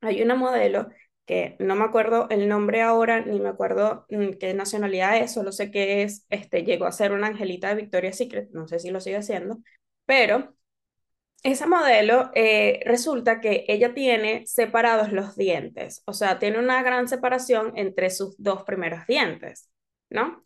hay 0.00 0.22
una 0.22 0.34
modelo 0.34 0.88
que 1.26 1.56
no 1.58 1.74
me 1.76 1.84
acuerdo 1.84 2.28
el 2.30 2.48
nombre 2.48 2.82
ahora, 2.82 3.20
ni 3.24 3.40
me 3.40 3.48
acuerdo 3.48 4.06
mm, 4.10 4.32
qué 4.40 4.54
nacionalidad 4.54 5.16
es, 5.18 5.32
solo 5.32 5.52
sé 5.52 5.70
que 5.70 6.02
es, 6.02 6.26
este, 6.30 6.64
llegó 6.64 6.86
a 6.86 6.92
ser 6.92 7.12
una 7.12 7.28
angelita 7.28 7.68
de 7.68 7.76
Victoria's 7.82 8.16
Secret, 8.18 8.50
no 8.52 8.68
sé 8.68 8.78
si 8.78 8.90
lo 8.90 9.00
sigue 9.00 9.16
haciendo, 9.16 9.58
pero 10.06 10.54
esa 11.42 11.66
modelo 11.66 12.30
eh, 12.34 12.80
resulta 12.86 13.40
que 13.40 13.64
ella 13.68 13.94
tiene 13.94 14.46
separados 14.46 15.12
los 15.12 15.36
dientes, 15.36 16.02
o 16.06 16.12
sea, 16.14 16.38
tiene 16.38 16.58
una 16.58 16.82
gran 16.82 17.08
separación 17.08 17.72
entre 17.76 18.10
sus 18.10 18.36
dos 18.42 18.64
primeros 18.64 19.06
dientes, 19.06 19.70
¿no? 20.10 20.42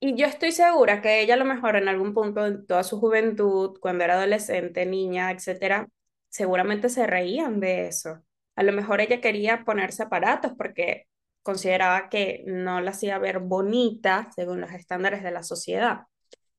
Y 0.00 0.16
yo 0.16 0.26
estoy 0.26 0.52
segura 0.52 1.00
que 1.02 1.20
ella 1.22 1.34
a 1.34 1.36
lo 1.38 1.44
mejor 1.46 1.76
en 1.76 1.88
algún 1.88 2.12
punto 2.14 2.42
de 2.42 2.58
toda 2.66 2.84
su 2.84 3.00
juventud, 3.00 3.78
cuando 3.80 4.04
era 4.04 4.14
adolescente, 4.14 4.84
niña, 4.86 5.30
etcétera, 5.30 5.88
seguramente 6.28 6.88
se 6.90 7.06
reían 7.06 7.58
de 7.60 7.88
eso. 7.88 8.22
A 8.56 8.62
lo 8.62 8.72
mejor 8.72 9.00
ella 9.00 9.20
quería 9.20 9.64
ponerse 9.64 10.02
aparatos 10.04 10.52
porque 10.56 11.06
consideraba 11.42 12.08
que 12.08 12.42
no 12.46 12.80
la 12.80 12.92
hacía 12.92 13.18
ver 13.18 13.40
bonita 13.40 14.30
según 14.34 14.60
los 14.60 14.72
estándares 14.72 15.22
de 15.22 15.30
la 15.30 15.42
sociedad. 15.42 16.06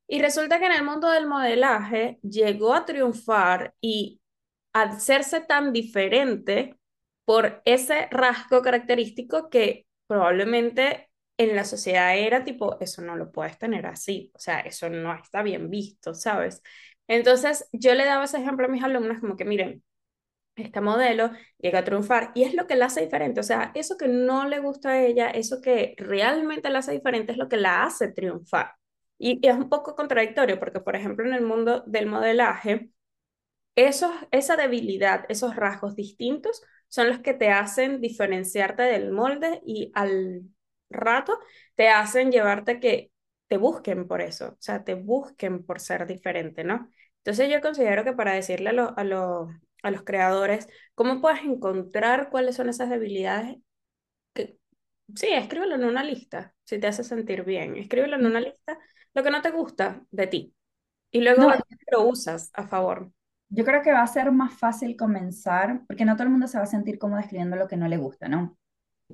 Y 0.08 0.22
resulta 0.22 0.60
que 0.60 0.68
en 0.68 0.74
el 0.74 0.84
mundo 0.84 1.10
del 1.10 1.28
modelaje 1.28 2.20
llegó 2.22 2.74
a 2.74 2.86
triunfar 2.86 3.74
y 3.82 4.22
a 4.74 4.84
hacerse 4.84 5.42
tan 5.42 5.74
diferente 5.74 6.78
por 7.26 7.62
ese 7.66 8.08
rasgo 8.12 8.62
característico 8.62 9.50
que 9.50 9.88
probablemente 10.08 11.10
en 11.38 11.56
la 11.56 11.66
sociedad 11.66 12.18
era 12.18 12.44
tipo, 12.44 12.78
eso 12.80 13.02
no 13.02 13.16
lo 13.16 13.32
puedes 13.32 13.58
tener 13.58 13.86
así, 13.88 14.32
o 14.36 14.40
sea, 14.40 14.60
eso 14.62 14.90
no 14.90 15.14
está 15.14 15.44
bien 15.44 15.70
visto, 15.70 16.14
¿sabes? 16.14 16.62
Entonces 17.08 17.68
yo 17.74 17.94
le 17.94 18.06
daba 18.06 18.26
ese 18.26 18.38
ejemplo 18.38 18.68
a 18.68 18.70
mis 18.70 18.84
alumnos 18.84 19.20
como 19.20 19.36
que 19.36 19.46
miren, 19.46 19.84
esta 20.56 20.82
modelo 20.82 21.32
llega 21.60 21.80
a 21.80 21.84
triunfar 21.84 22.32
y 22.36 22.44
es 22.44 22.54
lo 22.54 22.68
que 22.68 22.76
la 22.76 22.86
hace 22.88 23.02
diferente, 23.02 23.40
o 23.40 23.44
sea, 23.44 23.72
eso 23.76 23.98
que 23.98 24.08
no 24.08 24.48
le 24.48 24.60
gusta 24.60 24.92
a 24.92 25.04
ella, 25.06 25.30
eso 25.30 25.62
que 25.62 25.96
realmente 25.98 26.70
la 26.70 26.80
hace 26.80 26.94
diferente 26.94 27.32
es 27.34 27.38
lo 27.38 27.50
que 27.50 27.58
la 27.58 27.84
hace 27.84 28.12
triunfar. 28.12 28.74
Y, 29.18 29.46
es 29.48 29.56
un 29.56 29.70
poco 29.70 29.96
contradictorio 29.96 30.60
porque, 30.60 30.80
por 30.82 30.96
ejemplo, 30.96 31.26
en 31.26 31.34
el 31.34 31.42
mundo 31.46 31.84
del 31.88 32.08
modelaje, 32.08 32.90
esos, 33.76 34.12
esa 34.32 34.56
debilidad, 34.56 35.26
esos 35.30 35.56
rasgos 35.56 35.96
distintos 35.96 36.62
son 36.88 37.10
los 37.10 37.20
que 37.20 37.34
te 37.34 37.50
hacen 37.50 38.02
diferenciarte 38.02 38.84
del 38.84 39.12
molde 39.12 39.62
y 39.66 39.92
al 39.96 40.44
rato 40.90 41.38
te 41.76 41.90
hacen 41.90 42.32
llevarte 42.32 42.80
que 42.80 43.12
te 43.48 43.58
busquen 43.58 44.08
por 44.08 44.22
eso, 44.22 44.50
o 44.54 44.58
sea, 44.60 44.84
te 44.84 44.96
busquen 44.96 45.64
por 45.66 45.80
ser 45.80 46.08
diferente, 46.08 46.64
¿no? 46.64 46.90
Entonces 47.18 47.50
yo 47.52 47.62
considero 47.62 48.04
que 48.04 48.14
para 48.14 48.34
decirle 48.34 48.70
a, 48.70 48.74
lo- 48.74 48.98
a, 48.98 49.04
lo- 49.04 49.50
a 49.86 49.92
los 49.92 50.04
creadores 50.04 50.68
cómo 50.96 51.22
puedes 51.22 51.42
encontrar 51.44 52.30
cuáles 52.30 52.56
son 52.56 52.70
esas 52.70 52.90
debilidades, 52.90 53.58
que, 54.34 54.60
sí, 55.16 55.28
escríbelo 55.34 55.76
en 55.76 55.86
una 55.86 56.04
lista, 56.04 56.56
si 56.66 56.80
te 56.80 56.88
hace 56.88 57.04
sentir 57.04 57.44
bien, 57.46 57.76
escríbelo 57.78 58.16
en 58.18 58.26
una 58.28 58.42
lista, 58.42 58.80
lo 59.14 59.24
que 59.24 59.32
no 59.32 59.42
te 59.42 59.52
gusta 59.52 60.04
de 60.12 60.28
ti, 60.28 60.56
y 61.12 61.22
luego 61.22 61.44
No, 61.44 61.54
lo 61.92 62.04
usas 62.08 62.52
a 62.54 62.68
favor. 62.68 63.12
yo 63.50 63.64
creo 63.66 63.82
que 63.82 63.92
va 63.94 64.02
a 64.02 64.08
ser 64.08 64.32
más 64.32 64.54
fácil 64.58 64.96
comenzar, 64.98 65.82
porque 65.88 66.06
no 66.06 66.16
todo 66.16 66.24
el 66.24 66.30
mundo 66.32 66.48
se 66.48 66.58
va 66.58 66.64
a 66.64 66.68
sentir 66.68 66.98
cómodo 67.00 67.20
escribiendo 67.20 67.56
lo 67.56 67.68
que 67.68 67.78
no 67.78 67.88
le 67.88 67.98
gusta, 67.98 68.28
¿no? 68.28 68.58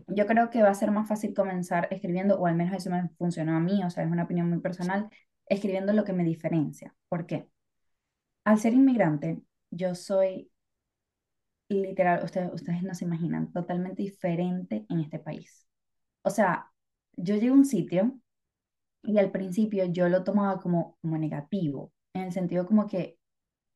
Yo 0.08 0.26
creo 0.28 0.50
que 0.50 0.64
va 0.64 0.70
a 0.70 0.74
ser 0.76 0.92
más 0.92 1.08
fácil 1.08 1.34
comenzar 1.34 1.88
escribiendo, 1.92 2.40
o 2.40 2.48
al 2.48 2.56
menos 2.56 2.76
eso 2.76 2.90
me 2.90 3.10
funcionó 3.18 3.56
a 3.58 3.60
mí, 3.60 3.84
o 3.84 3.90
sea, 3.90 4.04
es 4.04 4.12
una 4.12 4.24
opinión 4.24 4.50
muy 4.50 4.60
personal, 4.62 5.10
escribiendo 5.48 5.94
lo 5.94 6.04
que 6.06 6.14
me 6.14 6.24
diferencia. 6.24 6.96
¿Por 7.10 7.26
qué? 7.26 7.48
Al 8.46 8.60
ser 8.60 8.74
inmigrante, 8.74 9.42
yo 9.72 9.96
soy 9.96 10.52
literal, 11.72 12.24
ustedes, 12.24 12.52
ustedes 12.54 12.84
no 12.84 12.94
se 12.94 13.06
imaginan, 13.06 13.52
totalmente 13.52 14.04
diferente 14.04 14.86
en 14.90 15.00
este 15.00 15.20
país. 15.20 15.68
O 16.24 16.30
sea, 16.30 16.72
yo 17.18 17.36
llego 17.36 17.56
a 17.56 17.58
un 17.60 17.66
sitio 17.66 18.20
y 19.04 19.18
al 19.20 19.32
principio 19.32 19.86
yo 19.86 20.10
lo 20.10 20.24
tomaba 20.24 20.60
como, 20.60 20.98
como 21.02 21.18
negativo, 21.18 21.94
en 22.14 22.24
el 22.24 22.32
sentido 22.34 22.66
como 22.68 22.88
que, 22.88 23.18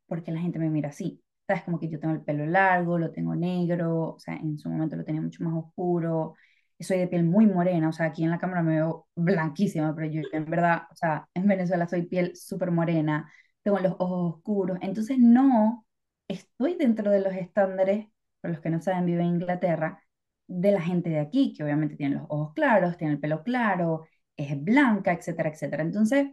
porque 0.08 0.32
la 0.32 0.42
gente 0.42 0.60
me 0.60 0.70
mira 0.70 0.90
así. 0.90 1.22
¿Sabes? 1.48 1.64
Como 1.64 1.80
que 1.80 1.90
yo 1.90 2.00
tengo 2.00 2.16
el 2.16 2.24
pelo 2.24 2.46
largo, 2.48 2.98
lo 2.98 3.12
tengo 3.12 3.36
negro, 3.36 4.16
o 4.16 4.20
sea, 4.20 4.36
en 4.36 4.58
su 4.58 4.68
momento 4.70 4.96
lo 4.96 5.06
tenía 5.06 5.22
mucho 5.22 5.44
más 5.44 5.54
oscuro, 5.54 6.36
soy 6.80 6.98
de 7.00 7.08
piel 7.08 7.24
muy 7.24 7.46
morena, 7.48 7.90
o 7.90 7.92
sea, 7.94 8.08
aquí 8.08 8.24
en 8.24 8.32
la 8.32 8.40
cámara 8.40 8.64
me 8.64 8.76
veo 8.76 9.08
blanquísima, 9.16 9.94
pero 9.96 10.08
yo 10.12 10.22
en 10.34 10.46
verdad, 10.46 10.84
o 10.92 10.96
sea, 10.96 11.28
en 11.36 11.48
Venezuela 11.48 11.88
soy 11.88 12.04
piel 12.08 12.36
súper 12.36 12.72
morena, 12.72 13.32
tengo 13.64 13.80
los 13.80 13.94
ojos 14.00 14.36
oscuros, 14.36 14.78
entonces 14.82 15.18
no 15.20 15.85
estoy 16.28 16.76
dentro 16.76 17.12
de 17.12 17.20
los 17.22 17.34
estándares, 17.34 18.08
por 18.42 18.52
los 18.52 18.60
que 18.62 18.70
no 18.70 18.82
saben, 18.82 19.06
vive 19.06 19.22
en 19.22 19.28
Inglaterra, 19.30 20.04
de 20.48 20.72
la 20.72 20.82
gente 20.82 21.10
de 21.10 21.20
aquí, 21.20 21.54
que 21.54 21.64
obviamente 21.64 21.96
tiene 21.96 22.16
los 22.16 22.26
ojos 22.30 22.54
claros, 22.54 22.98
tiene 22.98 23.14
el 23.14 23.20
pelo 23.20 23.44
claro, 23.44 24.08
es 24.38 24.62
blanca, 24.64 25.12
etcétera, 25.14 25.50
etcétera. 25.50 25.84
Entonces, 25.84 26.28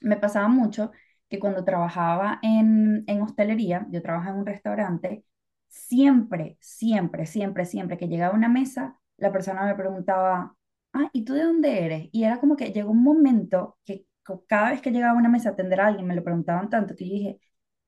me 0.00 0.16
pasaba 0.16 0.48
mucho 0.48 0.92
que 1.28 1.38
cuando 1.38 1.64
trabajaba 1.64 2.38
en, 2.42 3.04
en 3.06 3.22
hostelería, 3.22 3.86
yo 3.90 4.02
trabajaba 4.02 4.34
en 4.34 4.40
un 4.40 4.46
restaurante, 4.46 5.24
siempre, 5.68 6.56
siempre, 6.60 7.26
siempre, 7.26 7.64
siempre 7.66 7.98
que 7.98 8.08
llegaba 8.08 8.34
a 8.34 8.36
una 8.36 8.48
mesa, 8.48 8.98
la 9.18 9.32
persona 9.32 9.64
me 9.66 9.74
preguntaba, 9.74 10.56
ah, 10.94 11.10
¿y 11.12 11.24
tú 11.24 11.34
de 11.34 11.44
dónde 11.44 11.84
eres? 11.84 12.08
Y 12.12 12.24
era 12.24 12.40
como 12.40 12.56
que 12.56 12.72
llegó 12.72 12.90
un 12.92 13.02
momento 13.02 13.78
que 13.84 14.06
cada 14.46 14.70
vez 14.70 14.82
que 14.82 14.90
llegaba 14.90 15.12
a 15.14 15.16
una 15.20 15.28
mesa 15.28 15.50
a 15.50 15.52
atender 15.52 15.80
a 15.80 15.86
alguien, 15.88 16.06
me 16.06 16.14
lo 16.14 16.24
preguntaban 16.24 16.68
tanto 16.70 16.94
que 16.96 17.06
yo 17.08 17.14
dije, 17.14 17.40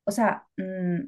o 0.05 0.11
sea, 0.13 0.47
mm, 0.57 1.01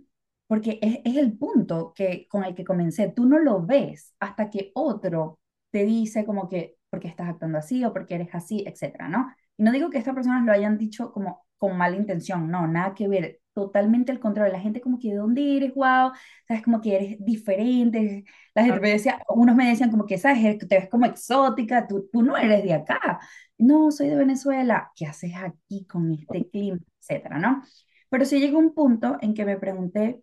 porque 0.53 0.79
es, 0.83 0.99
es 1.07 1.17
el 1.17 1.33
punto 1.39 1.95
que, 1.97 2.27
con 2.29 2.45
el 2.45 2.55
que 2.55 2.63
comencé, 2.63 3.09
tú 3.09 3.25
no 3.25 3.39
lo 3.39 3.65
ves 3.65 4.15
hasta 4.21 4.51
que 4.51 4.71
otro 4.75 5.41
te 5.71 5.87
dice 5.87 6.27
como 6.27 6.47
que, 6.47 6.77
porque 6.91 7.09
estás 7.09 7.31
actuando 7.31 7.57
así 7.57 7.83
o 7.87 7.93
porque 7.95 8.17
eres 8.17 8.29
así, 8.35 8.63
etcétera, 8.67 9.09
¿no? 9.09 9.33
Y 9.57 9.63
no 9.63 9.73
digo 9.73 9.89
que 9.89 9.97
estas 9.97 10.15
personas 10.15 10.45
lo 10.45 10.53
hayan 10.53 10.77
dicho 10.77 11.11
como 11.11 11.47
con 11.57 11.79
mala 11.79 11.97
intención, 11.97 12.51
no, 12.51 12.67
nada 12.67 12.93
que 12.93 13.09
ver, 13.09 13.41
totalmente 13.55 14.13
al 14.13 14.21
contrario, 14.21 14.53
la 14.53 14.61
gente 14.61 14.83
como 14.83 14.99
que, 14.99 15.13
¿de 15.13 15.15
dónde 15.17 15.57
eres? 15.57 15.73
Wow, 15.75 16.13
sabes, 16.47 16.63
como 16.63 16.83
que 16.83 16.97
eres 16.97 17.17
diferente, 17.25 18.23
la 18.55 18.65
gente 18.65 18.81
me 18.81 18.91
decía, 18.91 19.23
unos 19.31 19.57
me 19.57 19.71
decían 19.71 19.91
como 19.91 20.05
que, 20.05 20.19
sabes, 20.19 20.59
te 20.59 20.67
ves 20.67 20.91
como 20.91 21.07
exótica, 21.07 21.87
tú, 21.87 22.11
tú 22.13 22.23
no 22.23 22.37
eres 22.37 22.63
de 22.63 22.75
acá, 22.75 23.21
no, 23.57 23.91
soy 23.91 24.09
de 24.09 24.17
Venezuela, 24.17 24.93
¿qué 24.97 25.07
haces 25.07 25.33
aquí 25.35 25.87
con 25.87 26.13
este 26.13 26.47
clima? 26.51 26.79
etcétera, 27.01 27.39
¿no? 27.39 27.63
Pero 28.11 28.27
sí 28.27 28.39
llegó 28.39 28.59
un 28.59 28.75
punto 28.75 29.17
en 29.23 29.33
que 29.33 29.47
me 29.47 29.57
pregunté, 29.57 30.23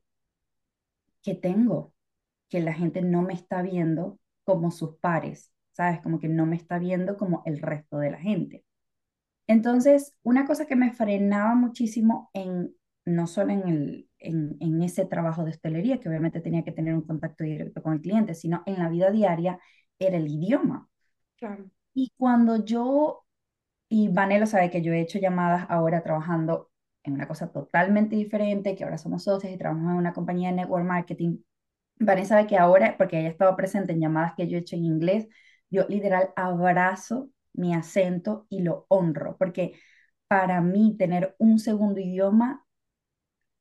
¿qué 1.23 1.35
tengo? 1.35 1.93
Que 2.49 2.61
la 2.61 2.73
gente 2.73 3.01
no 3.01 3.21
me 3.21 3.33
está 3.33 3.61
viendo 3.61 4.19
como 4.43 4.71
sus 4.71 4.97
pares, 4.97 5.51
¿sabes? 5.71 6.01
Como 6.01 6.19
que 6.19 6.27
no 6.27 6.45
me 6.45 6.55
está 6.55 6.79
viendo 6.79 7.17
como 7.17 7.43
el 7.45 7.59
resto 7.61 7.97
de 7.99 8.11
la 8.11 8.19
gente. 8.19 8.65
Entonces, 9.47 10.15
una 10.23 10.45
cosa 10.45 10.65
que 10.67 10.75
me 10.75 10.91
frenaba 10.93 11.55
muchísimo 11.55 12.29
en, 12.33 12.73
no 13.05 13.27
solo 13.27 13.51
en 13.51 13.67
el, 13.67 14.09
en, 14.19 14.57
en 14.59 14.83
ese 14.83 15.05
trabajo 15.05 15.43
de 15.43 15.51
hostelería, 15.51 15.99
que 15.99 16.09
obviamente 16.09 16.41
tenía 16.41 16.63
que 16.63 16.71
tener 16.71 16.93
un 16.93 17.01
contacto 17.01 17.43
directo 17.43 17.81
con 17.81 17.93
el 17.93 18.01
cliente, 18.01 18.35
sino 18.35 18.63
en 18.65 18.79
la 18.79 18.89
vida 18.89 19.11
diaria, 19.11 19.59
era 19.97 20.17
el 20.17 20.27
idioma. 20.27 20.87
Claro. 21.37 21.69
Y 21.93 22.13
cuando 22.17 22.63
yo, 22.63 23.25
y 23.89 24.09
Vanelo 24.09 24.45
sabe 24.45 24.69
que 24.69 24.81
yo 24.81 24.93
he 24.93 25.01
hecho 25.01 25.19
llamadas 25.19 25.65
ahora 25.69 26.03
trabajando 26.03 26.69
en 27.03 27.13
una 27.13 27.27
cosa 27.27 27.51
totalmente 27.51 28.15
diferente, 28.15 28.75
que 28.75 28.83
ahora 28.83 28.97
somos 28.97 29.23
socios 29.23 29.53
y 29.53 29.57
trabajamos 29.57 29.91
en 29.93 29.97
una 29.97 30.13
compañía 30.13 30.49
de 30.49 30.55
network 30.57 30.85
marketing. 30.85 31.37
Vanessa 31.99 32.29
sabe 32.35 32.47
que 32.47 32.57
ahora, 32.57 32.97
porque 32.97 33.19
ella 33.19 33.29
ha 33.29 33.31
estado 33.31 33.55
presente 33.55 33.93
en 33.93 34.01
llamadas 34.01 34.33
que 34.37 34.47
yo 34.47 34.57
he 34.57 34.61
hecho 34.61 34.75
en 34.75 34.85
inglés, 34.85 35.27
yo 35.69 35.85
literal 35.89 36.31
abrazo 36.35 37.29
mi 37.53 37.73
acento 37.75 38.47
y 38.49 38.61
lo 38.63 38.85
honro, 38.89 39.37
porque 39.37 39.73
para 40.27 40.61
mí 40.61 40.95
tener 40.97 41.35
un 41.39 41.59
segundo 41.59 41.99
idioma, 42.01 42.65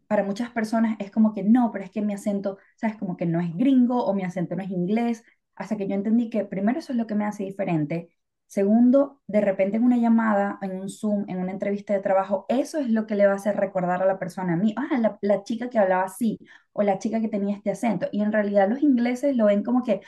para 0.07 0.23
muchas 0.25 0.51
personas 0.51 0.97
es 1.01 1.11
como 1.11 1.35
que 1.35 1.43
no, 1.43 1.71
pero 1.73 1.85
es 1.85 1.91
que 1.91 2.01
mi 2.03 2.15
acento, 2.15 2.59
sabes, 2.77 2.97
como 2.97 3.17
que 3.17 3.27
no 3.27 3.41
es 3.41 3.55
gringo 3.57 4.05
o 4.05 4.15
mi 4.15 4.23
acento 4.25 4.57
no 4.57 4.63
es 4.63 4.71
inglés, 4.71 5.25
hasta 5.55 5.77
que 5.77 5.87
yo 5.89 5.95
entendí 5.95 6.31
que 6.31 6.45
primero 6.45 6.79
eso 6.79 6.93
es 6.93 6.99
lo 6.99 7.07
que 7.07 7.15
me 7.15 7.25
hace 7.27 7.45
diferente. 7.45 8.09
Segundo, 8.49 9.21
de 9.27 9.43
repente 9.43 9.77
en 9.77 9.85
una 9.85 9.99
llamada, 9.99 10.59
en 10.63 10.81
un 10.81 10.89
Zoom, 10.89 11.27
en 11.29 11.39
una 11.39 11.53
entrevista 11.53 11.93
de 11.93 12.01
trabajo, 12.01 12.47
eso 12.49 12.79
es 12.79 12.89
lo 12.91 13.07
que 13.07 13.15
le 13.15 13.27
va 13.27 13.35
a 13.35 13.37
hacer 13.37 13.57
recordar 13.57 14.03
a 14.03 14.07
la 14.07 14.19
persona 14.19 14.55
a 14.55 14.57
mí, 14.57 14.75
ah, 14.77 14.99
la, 14.99 15.19
la 15.21 15.45
chica 15.45 15.69
que 15.69 15.79
hablaba 15.79 16.05
así 16.05 16.39
o 16.73 16.83
la 16.83 16.99
chica 16.99 17.21
que 17.21 17.29
tenía 17.29 17.55
este 17.57 17.71
acento. 17.71 18.09
Y 18.11 18.23
en 18.23 18.33
realidad 18.33 18.69
los 18.69 18.83
ingleses 18.83 19.37
lo 19.37 19.47
ven 19.47 19.63
como 19.63 19.83
que, 19.85 20.01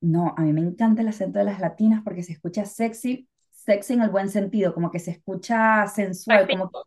no, 0.00 0.34
a 0.36 0.42
mí 0.42 0.52
me 0.52 0.60
encanta 0.60 1.02
el 1.02 1.08
acento 1.08 1.38
de 1.38 1.46
las 1.46 1.60
latinas 1.60 2.02
porque 2.04 2.22
se 2.22 2.32
escucha 2.32 2.64
sexy, 2.66 3.28
sexy 3.50 3.94
en 3.94 4.02
el 4.02 4.10
buen 4.10 4.28
sentido, 4.30 4.74
como 4.74 4.90
que 4.90 4.98
se 5.00 5.12
escucha 5.12 5.86
sensual, 5.88 6.48
como 6.50 6.64
Activo. 6.64 6.84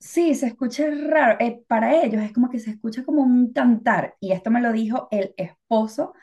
Sí, 0.00 0.34
se 0.34 0.46
escucha 0.46 0.86
raro. 1.08 1.36
Eh, 1.40 1.64
para 1.66 2.02
ellos 2.02 2.22
es 2.22 2.32
como 2.32 2.50
que 2.50 2.60
se 2.60 2.70
escucha 2.70 3.04
como 3.04 3.22
un 3.22 3.52
cantar. 3.52 4.16
Y 4.20 4.32
esto 4.32 4.50
me 4.50 4.60
lo 4.60 4.72
dijo 4.72 5.08
el 5.10 5.34
esposo 5.36 6.14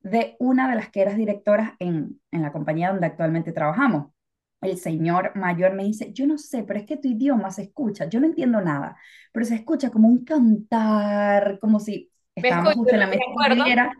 de 0.00 0.36
una 0.38 0.68
de 0.68 0.76
las 0.76 0.90
que 0.90 1.02
eras 1.02 1.16
directoras 1.16 1.72
en, 1.78 2.20
en 2.30 2.42
la 2.42 2.52
compañía 2.52 2.90
donde 2.90 3.06
actualmente 3.06 3.52
trabajamos. 3.52 4.12
El 4.60 4.76
señor 4.76 5.32
mayor 5.36 5.72
me 5.72 5.84
dice, 5.84 6.12
yo 6.12 6.26
no 6.26 6.36
sé, 6.36 6.64
pero 6.64 6.80
es 6.80 6.86
que 6.86 6.98
tu 6.98 7.08
idioma 7.08 7.50
se 7.50 7.62
escucha, 7.62 8.06
yo 8.06 8.20
no 8.20 8.26
entiendo 8.26 8.60
nada, 8.60 8.96
pero 9.32 9.46
se 9.46 9.54
escucha 9.54 9.90
como 9.90 10.08
un 10.08 10.24
cantar, 10.24 11.58
como 11.60 11.80
si 11.80 12.10
estábamos 12.34 12.74
justo 12.74 12.94
en 12.94 13.00
la 13.00 13.06
Me 13.06 13.16
mesa 13.16 13.90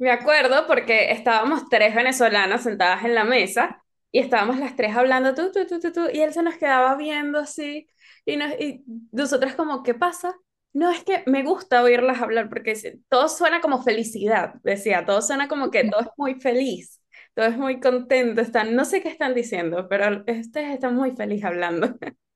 me 0.00 0.10
acuerdo 0.10 0.66
porque 0.66 1.12
estábamos 1.12 1.68
tres 1.68 1.94
venezolanas 1.94 2.62
sentadas 2.62 3.04
en 3.04 3.14
la 3.14 3.24
mesa 3.24 3.84
y 4.10 4.18
estábamos 4.18 4.58
las 4.58 4.74
tres 4.74 4.96
hablando 4.96 5.34
tú, 5.34 5.52
tú, 5.52 5.66
tú, 5.66 5.78
tú, 5.78 5.92
tú, 5.92 6.08
y 6.12 6.20
él 6.20 6.32
se 6.32 6.42
nos 6.42 6.56
quedaba 6.56 6.96
viendo 6.96 7.38
así 7.38 7.86
y, 8.24 8.36
nos, 8.36 8.50
y 8.58 8.82
nosotras 9.12 9.54
como, 9.54 9.82
¿qué 9.82 9.92
pasa? 9.94 10.34
No, 10.72 10.90
es 10.90 11.02
que 11.04 11.24
me 11.26 11.42
gusta 11.42 11.82
oírlas 11.82 12.20
hablar 12.22 12.48
porque 12.48 12.74
todo 13.08 13.28
suena 13.28 13.60
como 13.60 13.82
felicidad, 13.82 14.54
decía, 14.62 15.04
todo 15.04 15.20
suena 15.22 15.48
como 15.48 15.70
que 15.70 15.84
todo 15.88 16.00
es 16.02 16.08
muy 16.16 16.36
feliz, 16.40 17.00
todo 17.34 17.46
es 17.46 17.56
muy 17.58 17.80
contento, 17.80 18.40
están, 18.40 18.76
no 18.76 18.84
sé 18.84 19.02
qué 19.02 19.08
están 19.08 19.34
diciendo, 19.34 19.88
pero 19.88 20.18
ustedes 20.18 20.74
están 20.74 20.94
muy 20.94 21.10
feliz 21.16 21.44
hablando. 21.44 21.98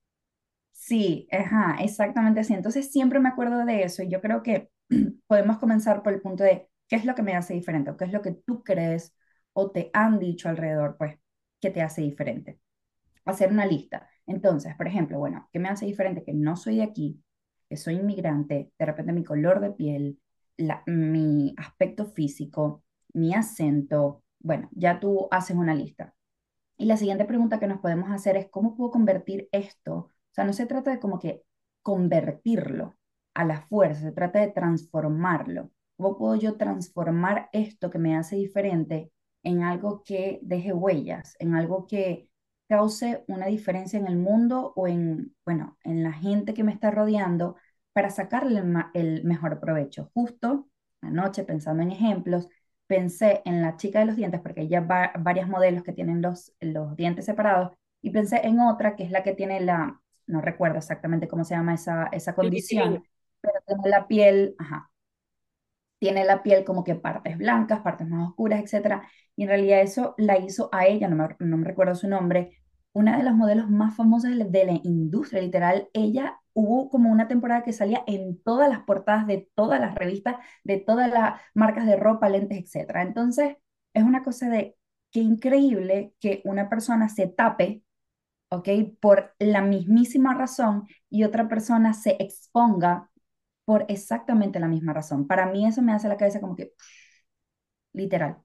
Sí, 0.72 1.28
ajá, 1.30 1.76
exactamente 1.80 2.40
así. 2.40 2.52
Entonces 2.54 2.90
siempre 2.92 3.20
me 3.20 3.28
acuerdo 3.28 3.64
de 3.64 3.82
eso 3.84 4.02
y 4.02 4.08
yo 4.10 4.20
creo 4.20 4.42
que 4.42 4.70
podemos 5.26 5.58
comenzar 5.58 6.02
por 6.02 6.12
el 6.12 6.20
punto 6.20 6.44
de 6.44 6.68
qué 6.88 6.96
es 6.96 7.04
lo 7.04 7.14
que 7.14 7.22
me 7.22 7.34
hace 7.36 7.54
diferente 7.54 7.90
o 7.90 7.96
qué 7.96 8.04
es 8.04 8.12
lo 8.12 8.22
que 8.22 8.32
tú 8.32 8.62
crees 8.62 9.14
o 9.52 9.70
te 9.70 9.90
han 9.92 10.18
dicho 10.18 10.48
alrededor, 10.48 10.96
pues, 10.98 11.18
que 11.60 11.70
te 11.70 11.80
hace 11.82 12.02
diferente. 12.02 12.58
Hacer 13.26 13.50
una 13.52 13.66
lista. 13.66 14.08
Entonces, 14.26 14.74
por 14.76 14.88
ejemplo, 14.88 15.18
bueno, 15.18 15.48
¿qué 15.52 15.58
me 15.60 15.68
hace 15.68 15.86
diferente? 15.86 16.24
Que 16.24 16.34
no 16.34 16.56
soy 16.56 16.76
de 16.78 16.84
aquí, 16.84 17.22
que 17.68 17.76
soy 17.76 17.94
inmigrante, 17.96 18.70
de 18.78 18.86
repente 18.86 19.12
mi 19.12 19.24
color 19.24 19.60
de 19.60 19.72
piel, 19.72 20.20
mi 20.86 21.54
aspecto 21.56 22.06
físico, 22.06 22.82
mi 23.12 23.34
acento. 23.34 24.22
Bueno, 24.40 24.68
ya 24.72 25.00
tú 25.00 25.28
haces 25.30 25.56
una 25.56 25.74
lista. 25.74 26.14
Y 26.76 26.86
la 26.86 26.96
siguiente 26.96 27.24
pregunta 27.24 27.60
que 27.60 27.66
nos 27.66 27.80
podemos 27.80 28.10
hacer 28.10 28.36
es, 28.36 28.48
¿cómo 28.50 28.76
puedo 28.76 28.90
convertir 28.90 29.48
esto? 29.52 29.94
O 29.94 30.10
sea, 30.32 30.44
no 30.44 30.52
se 30.52 30.66
trata 30.66 30.90
de 30.90 31.00
como 31.00 31.18
que 31.18 31.42
convertirlo 31.82 32.96
a 33.34 33.44
la 33.44 33.62
fuerza, 33.62 34.02
se 34.02 34.12
trata 34.12 34.40
de 34.40 34.50
transformarlo. 34.50 35.70
¿Cómo 35.96 36.18
puedo 36.18 36.34
yo 36.36 36.56
transformar 36.56 37.48
esto 37.52 37.90
que 37.90 37.98
me 37.98 38.16
hace 38.16 38.36
diferente 38.36 39.12
en 39.44 39.62
algo 39.62 40.02
que 40.02 40.40
deje 40.42 40.72
huellas, 40.72 41.36
en 41.38 41.54
algo 41.54 41.86
que 41.86 42.28
cause 42.68 43.24
una 43.28 43.46
diferencia 43.46 43.98
en 43.98 44.06
el 44.06 44.16
mundo 44.16 44.72
o 44.76 44.88
en, 44.88 45.34
bueno, 45.44 45.78
en 45.84 46.02
la 46.02 46.12
gente 46.12 46.54
que 46.54 46.64
me 46.64 46.72
está 46.72 46.90
rodeando 46.90 47.56
para 47.92 48.10
sacarle 48.10 48.62
el, 48.94 49.24
mejor 49.24 49.60
provecho? 49.60 50.10
Justo 50.14 50.68
anoche, 51.00 51.44
pensando 51.44 51.82
en 51.82 51.90
ejemplos, 51.92 52.48
pensé 52.86 53.42
en 53.44 53.62
la 53.62 53.76
chica 53.76 53.98
de 54.00 54.06
los 54.06 54.16
dientes, 54.16 54.40
porque 54.40 54.62
hay 54.62 54.68
ya 54.68 54.80
va- 54.80 55.12
varias 55.18 55.48
modelos 55.48 55.82
que 55.82 55.92
tienen 55.92 56.22
los, 56.22 56.52
los 56.60 56.96
dientes 56.96 57.26
separados, 57.26 57.72
y 58.02 58.10
pensé 58.10 58.40
en 58.46 58.60
otra 58.60 58.96
que 58.96 59.04
es 59.04 59.10
la 59.10 59.22
que 59.22 59.32
tiene 59.34 59.60
la, 59.60 60.00
no 60.26 60.40
recuerdo 60.40 60.78
exactamente 60.78 61.28
cómo 61.28 61.44
se 61.44 61.54
llama 61.54 61.74
esa, 61.74 62.06
esa 62.12 62.34
condición, 62.34 63.02
pero 63.40 63.54
tiene 63.66 63.88
la 63.88 64.06
piel, 64.08 64.54
ajá, 64.58 64.90
tiene 66.04 66.26
la 66.26 66.42
piel 66.42 66.64
como 66.64 66.84
que 66.84 66.96
partes 66.96 67.38
blancas, 67.38 67.80
partes 67.80 68.06
más 68.06 68.28
oscuras, 68.28 68.62
etcétera, 68.62 69.08
y 69.36 69.44
en 69.44 69.48
realidad 69.48 69.80
eso 69.80 70.14
la 70.18 70.38
hizo 70.38 70.68
a 70.70 70.84
ella, 70.86 71.08
no 71.08 71.16
me, 71.16 71.64
recuerdo 71.64 71.94
su 71.94 72.08
nombre, 72.08 72.58
una 72.92 73.16
de 73.16 73.22
las 73.22 73.34
modelos 73.34 73.70
más 73.70 73.96
famosas 73.96 74.32
de 74.36 74.64
la, 74.66 74.80
industria, 74.82 75.40
literal, 75.40 75.88
ella 75.94 76.38
hubo 76.52 76.90
como 76.90 77.10
una 77.10 77.26
temporada 77.26 77.62
que 77.62 77.72
salía 77.72 78.04
en 78.06 78.38
todas 78.42 78.68
las 78.68 78.80
portadas 78.80 79.26
de 79.26 79.48
todas 79.54 79.80
las 79.80 79.94
revistas, 79.94 80.36
de 80.62 80.76
todas 80.76 81.10
las 81.10 81.40
marcas 81.54 81.86
de 81.86 81.96
ropa, 81.96 82.28
lentes, 82.28 82.58
etcétera. 82.58 83.00
Entonces, 83.00 83.56
es 83.94 84.04
una 84.04 84.22
cosa 84.22 84.50
de 84.50 84.76
qué 85.10 85.20
increíble 85.20 86.12
que 86.20 86.42
una 86.44 86.68
persona 86.68 87.08
se 87.08 87.28
tape, 87.28 87.82
¿ok? 88.50 88.68
Por 89.00 89.34
la 89.38 89.62
mismísima 89.62 90.34
razón 90.34 90.86
y 91.08 91.24
otra 91.24 91.48
persona 91.48 91.94
se 91.94 92.18
exponga 92.20 93.10
por 93.64 93.86
exactamente 93.88 94.60
la 94.60 94.68
misma 94.68 94.92
razón. 94.92 95.26
Para 95.26 95.46
mí 95.46 95.66
eso 95.66 95.82
me 95.82 95.92
hace 95.92 96.08
la 96.08 96.16
cabeza 96.16 96.40
como 96.40 96.56
que, 96.56 96.72
literal. 97.94 98.36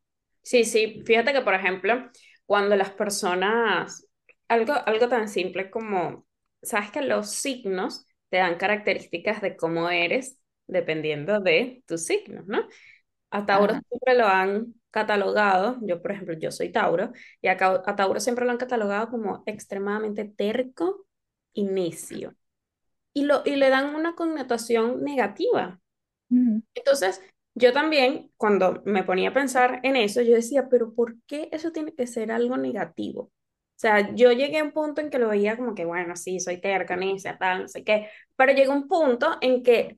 Sí, 0.42 0.64
sí, 0.66 1.04
fíjate 1.06 1.34
que, 1.34 1.42
por 1.42 1.54
ejemplo, 1.54 2.10
cuando 2.46 2.76
las 2.76 2.92
personas, 2.92 4.08
algo, 4.48 4.74
algo 4.86 5.08
tan 5.10 5.28
simple 5.28 5.70
como, 5.70 6.26
sabes 6.62 6.92
que 6.92 7.02
los 7.02 7.30
signos 7.32 8.06
te 8.30 8.38
dan 8.38 8.58
características 8.58 9.42
de 9.42 9.56
cómo 9.56 9.90
eres 9.90 10.40
dependiendo 10.68 11.40
de 11.40 11.84
tus 11.88 12.06
signos, 12.06 12.46
¿no? 12.48 12.68
A 13.32 13.46
Tauro 13.46 13.76
Ajá. 13.76 13.82
siempre 13.90 14.16
lo 14.16 14.28
han 14.28 14.76
catalogado, 14.92 15.78
yo 15.84 16.02
por 16.02 16.12
ejemplo, 16.12 16.36
yo 16.40 16.52
soy 16.52 16.72
Tauro, 16.72 17.12
y 17.42 17.48
a 17.50 17.58
Tauro 17.58 18.20
siempre 18.20 18.46
lo 18.46 18.52
han 18.52 18.58
catalogado 18.58 19.10
como 19.10 19.44
extremadamente 19.46 20.26
terco 20.26 21.06
y 21.54 21.66
necio, 21.66 22.36
y, 23.14 23.24
lo, 23.26 23.42
y 23.46 23.56
le 23.56 23.70
dan 23.70 23.96
una 23.96 24.16
connotación 24.16 25.04
negativa. 25.04 25.80
Entonces, 26.76 27.22
yo 27.56 27.74
también, 27.74 28.32
cuando 28.38 28.82
me 28.86 29.04
ponía 29.04 29.30
a 29.30 29.34
pensar 29.34 29.80
en 29.84 29.96
eso, 29.96 30.22
yo 30.22 30.34
decía, 30.36 30.70
pero 30.70 30.94
¿por 30.94 31.16
qué 31.28 31.50
eso 31.52 31.72
tiene 31.72 31.94
que 31.94 32.08
ser 32.08 32.32
algo 32.32 32.58
negativo? 32.58 33.32
sea, 33.82 34.14
yo 34.14 34.32
llegué 34.34 34.60
a 34.60 34.64
un 34.66 34.72
punto 34.74 35.00
en 35.02 35.10
que 35.10 35.20
lo 35.20 35.30
veía 35.30 35.56
como 35.58 35.74
que, 35.74 35.86
bueno, 35.86 36.16
sí, 36.18 36.40
soy 36.42 36.60
terca, 36.60 36.98
necia, 36.98 37.38
tal, 37.38 37.62
no 37.64 37.68
sé 37.70 37.84
qué, 37.86 38.10
pero 38.36 38.52
llegó 38.54 38.74
un 38.74 38.88
punto 38.90 39.38
en 39.42 39.64
que 39.64 39.96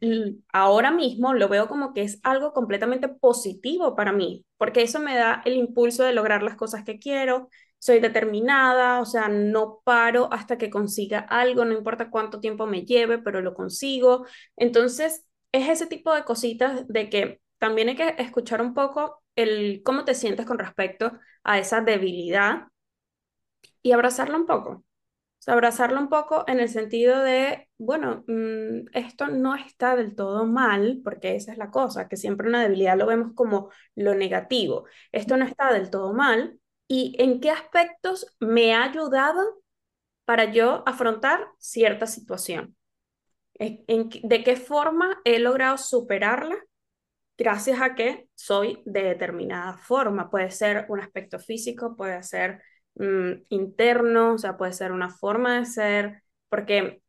ahora 0.54 0.92
mismo 0.92 1.34
lo 1.34 1.50
veo 1.50 1.68
como 1.68 1.94
que 1.94 2.04
es 2.04 2.20
algo 2.24 2.54
completamente 2.54 3.08
positivo 3.10 3.96
para 3.96 4.12
mí, 4.12 4.46
porque 4.58 4.84
eso 4.84 5.00
me 5.00 5.16
da 5.16 5.42
el 5.46 5.56
impulso 5.56 6.04
de 6.04 6.14
lograr 6.14 6.44
las 6.44 6.56
cosas 6.56 6.84
que 6.84 7.00
quiero, 7.00 7.50
soy 7.82 8.00
determinada, 8.00 9.02
o 9.02 9.06
sea, 9.06 9.28
no 9.28 9.82
paro 9.84 10.30
hasta 10.32 10.58
que 10.60 10.70
consiga 10.70 11.20
algo, 11.20 11.66
no 11.66 11.74
importa 11.74 12.12
cuánto 12.12 12.40
tiempo 12.40 12.68
me 12.68 12.86
lleve, 12.86 13.18
pero 13.20 13.42
lo 13.42 13.56
consigo. 13.56 14.26
Entonces, 14.56 15.26
es 15.52 15.68
ese 15.70 15.88
tipo 15.88 16.14
de 16.14 16.24
cositas 16.24 16.88
de 16.88 17.10
que 17.10 17.42
también 17.58 17.90
hay 17.90 17.96
que 17.96 18.16
escuchar 18.20 18.62
un 18.62 18.74
poco 18.76 19.24
el 19.36 19.82
cómo 19.84 20.06
te 20.06 20.14
sientes 20.16 20.46
con 20.46 20.60
respecto 20.60 21.12
a 21.44 21.58
esa 21.60 21.82
debilidad 21.82 22.68
y 23.82 23.92
abrazarlo 23.92 24.38
un 24.38 24.46
poco. 24.46 24.70
O 24.72 25.44
sea, 25.44 25.56
abrazarlo 25.56 26.00
un 26.02 26.10
poco 26.10 26.46
en 26.48 26.62
el 26.62 26.70
sentido 26.70 27.22
de, 27.22 27.70
bueno, 27.80 28.26
mm, 28.28 28.88
esto 28.94 29.28
no 29.30 29.56
está 29.56 29.96
del 29.98 30.16
todo 30.16 30.48
mal, 30.48 31.02
porque 31.06 31.36
esa 31.38 31.54
es 31.54 31.60
la 31.60 31.72
cosa, 31.72 32.10
que 32.10 32.18
siempre 32.18 32.50
una 32.50 32.64
debilidad 32.64 32.98
lo 32.98 33.08
vemos 33.08 33.34
como 33.36 33.72
lo 33.96 34.16
negativo. 34.16 34.86
Esto 35.14 35.38
no 35.38 35.46
está 35.46 35.74
del 35.74 35.92
todo 35.92 36.14
mal. 36.16 36.61
¿Y 36.92 37.16
en 37.20 37.40
qué 37.40 37.52
aspectos 37.52 38.28
me 38.42 38.74
ha 38.76 38.84
ayudado 38.84 39.62
para 40.26 40.52
yo 40.52 40.84
afrontar 40.88 41.48
cierta 41.60 42.08
situación? 42.08 42.76
¿En, 43.56 44.10
¿De 44.24 44.44
qué 44.44 44.56
forma 44.58 45.22
he 45.26 45.40
logrado 45.40 45.78
superarla 45.78 46.58
gracias 47.38 47.82
a 47.82 47.96
que 47.96 48.30
soy 48.36 48.82
de 48.86 49.04
determinada 49.04 49.78
forma? 49.78 50.30
Puede 50.32 50.52
ser 50.52 50.86
un 50.90 51.00
aspecto 51.02 51.40
físico, 51.40 51.96
puede 51.96 52.24
ser 52.24 52.62
Mm, 52.96 53.44
interno, 53.50 54.34
o 54.34 54.38
sea, 54.38 54.58
puede 54.58 54.74
ser 54.74 54.92
una 54.92 55.10
forma 55.10 55.60
de 55.60 55.66
ser, 55.66 56.24
porque 56.50 57.02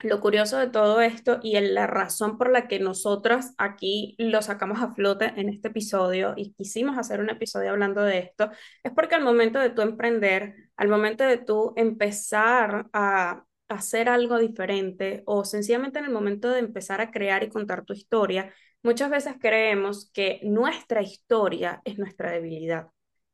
lo 0.00 0.20
curioso 0.20 0.58
de 0.58 0.68
todo 0.68 1.00
esto 1.00 1.40
y 1.42 1.58
la 1.60 1.86
razón 1.86 2.36
por 2.38 2.50
la 2.50 2.68
que 2.68 2.78
nosotras 2.78 3.54
aquí 3.58 4.14
lo 4.18 4.42
sacamos 4.42 4.82
a 4.82 4.94
flote 4.94 5.32
en 5.36 5.48
este 5.48 5.68
episodio 5.68 6.34
y 6.36 6.52
quisimos 6.52 6.98
hacer 6.98 7.20
un 7.20 7.30
episodio 7.30 7.70
hablando 7.70 8.02
de 8.02 8.18
esto, 8.18 8.50
es 8.82 8.92
porque 8.92 9.14
al 9.14 9.24
momento 9.24 9.58
de 9.58 9.70
tú 9.70 9.82
emprender, 9.82 10.70
al 10.76 10.88
momento 10.88 11.24
de 11.24 11.38
tú 11.38 11.72
empezar 11.76 12.86
a 12.92 13.44
hacer 13.68 14.08
algo 14.08 14.38
diferente 14.38 15.22
o 15.26 15.44
sencillamente 15.44 15.98
en 15.98 16.04
el 16.06 16.12
momento 16.12 16.50
de 16.50 16.60
empezar 16.60 17.00
a 17.00 17.10
crear 17.10 17.42
y 17.42 17.48
contar 17.48 17.84
tu 17.84 17.92
historia, 17.94 18.52
muchas 18.82 19.10
veces 19.10 19.34
creemos 19.40 20.10
que 20.12 20.40
nuestra 20.42 21.02
historia 21.02 21.80
es 21.84 21.98
nuestra 21.98 22.30
debilidad, 22.30 22.88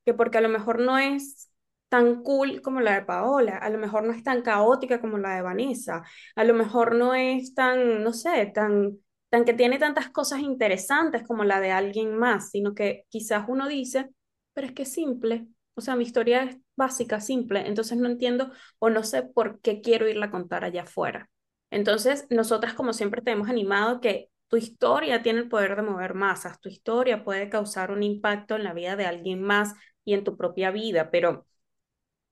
que 0.04 0.14
porque 0.14 0.38
a 0.38 0.40
lo 0.40 0.48
mejor 0.48 0.80
no 0.80 0.98
es 0.98 1.49
tan 1.90 2.22
cool 2.22 2.62
como 2.62 2.80
la 2.80 2.94
de 2.94 3.02
Paola, 3.04 3.58
a 3.58 3.70
lo 3.70 3.78
mejor 3.78 4.04
no 4.04 4.12
es 4.14 4.24
tan 4.24 4.42
caótica 4.42 5.00
como 5.00 5.18
la 5.18 5.36
de 5.36 5.42
Vanessa, 5.42 6.04
a 6.36 6.44
lo 6.44 6.54
mejor 6.54 6.94
no 6.96 7.14
es 7.14 7.54
tan, 7.54 8.02
no 8.04 8.14
sé, 8.14 8.46
tan, 8.54 8.98
tan 9.30 9.44
que 9.44 9.54
tiene 9.54 9.78
tantas 9.78 10.10
cosas 10.10 10.40
interesantes 10.40 11.24
como 11.24 11.44
la 11.44 11.60
de 11.60 11.72
alguien 11.72 12.16
más, 12.18 12.50
sino 12.50 12.74
que 12.74 13.04
quizás 13.10 13.44
uno 13.48 13.68
dice, 13.68 14.10
pero 14.54 14.66
es 14.68 14.72
que 14.72 14.82
es 14.84 14.92
simple, 14.92 15.48
o 15.74 15.82
sea, 15.82 15.96
mi 15.96 16.04
historia 16.04 16.44
es 16.44 16.58
básica, 16.76 17.20
simple, 17.20 17.66
entonces 17.66 17.98
no 17.98 18.08
entiendo 18.08 18.50
o 18.78 18.90
no 18.90 19.02
sé 19.04 19.22
por 19.22 19.60
qué 19.60 19.80
quiero 19.82 20.08
irla 20.08 20.26
a 20.26 20.30
contar 20.30 20.64
allá 20.64 20.82
afuera. 20.82 21.28
Entonces, 21.70 22.26
nosotras 22.30 22.74
como 22.74 22.92
siempre 22.92 23.22
te 23.22 23.30
hemos 23.32 23.48
animado 23.48 24.00
que 24.00 24.30
tu 24.48 24.56
historia 24.56 25.22
tiene 25.22 25.40
el 25.40 25.48
poder 25.48 25.76
de 25.76 25.82
mover 25.82 26.14
masas, 26.14 26.60
tu 26.60 26.68
historia 26.68 27.24
puede 27.24 27.48
causar 27.48 27.92
un 27.92 28.02
impacto 28.02 28.56
en 28.56 28.64
la 28.64 28.74
vida 28.74 28.96
de 28.96 29.06
alguien 29.06 29.42
más 29.42 29.74
y 30.04 30.14
en 30.14 30.24
tu 30.24 30.36
propia 30.36 30.70
vida, 30.72 31.10
pero 31.10 31.46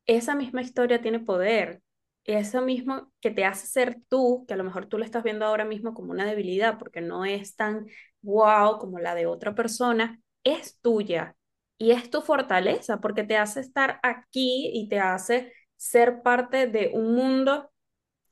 esa 0.09 0.35
misma 0.35 0.63
historia 0.63 1.01
tiene 1.03 1.21
poder. 1.21 1.83
Eso 2.25 2.63
mismo 2.63 3.13
que 3.21 3.31
te 3.31 3.45
hace 3.45 3.67
ser 3.69 4.01
tú, 4.09 4.45
que 4.49 4.55
a 4.55 4.57
lo 4.59 4.65
mejor 4.65 4.87
tú 4.87 4.99
lo 4.99 5.05
estás 5.05 5.23
viendo 5.25 5.47
ahora 5.47 5.65
mismo 5.65 5.95
como 5.95 6.11
una 6.13 6.27
debilidad 6.27 6.79
porque 6.79 7.01
no 7.03 7.25
es 7.25 7.57
tan 7.57 7.87
wow 8.23 8.79
como 8.79 8.99
la 8.99 9.15
de 9.15 9.27
otra 9.27 9.55
persona, 9.55 10.21
es 10.45 10.81
tuya 10.81 11.37
y 11.79 11.93
es 11.93 12.11
tu 12.11 12.23
fortaleza 12.23 13.01
porque 13.01 13.25
te 13.25 13.37
hace 13.39 13.61
estar 13.61 14.01
aquí 14.03 14.71
y 14.75 14.89
te 14.89 15.01
hace 15.01 15.53
ser 15.77 16.23
parte 16.23 16.67
de 16.67 16.91
un 16.93 17.15
mundo 17.15 17.71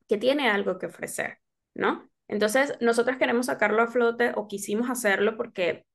que 0.09 0.19
tiene 0.19 0.49
algo 0.51 0.79
que 0.79 0.87
ofrecer, 0.87 1.39
¿no? 1.75 2.09
Entonces, 2.29 2.75
nosotros 2.81 3.17
queremos 3.19 3.47
sacarlo 3.47 3.83
a 3.83 3.89
flote 3.89 4.33
o 4.37 4.49
quisimos 4.49 4.91
hacerlo 4.91 5.37
porque 5.37 5.87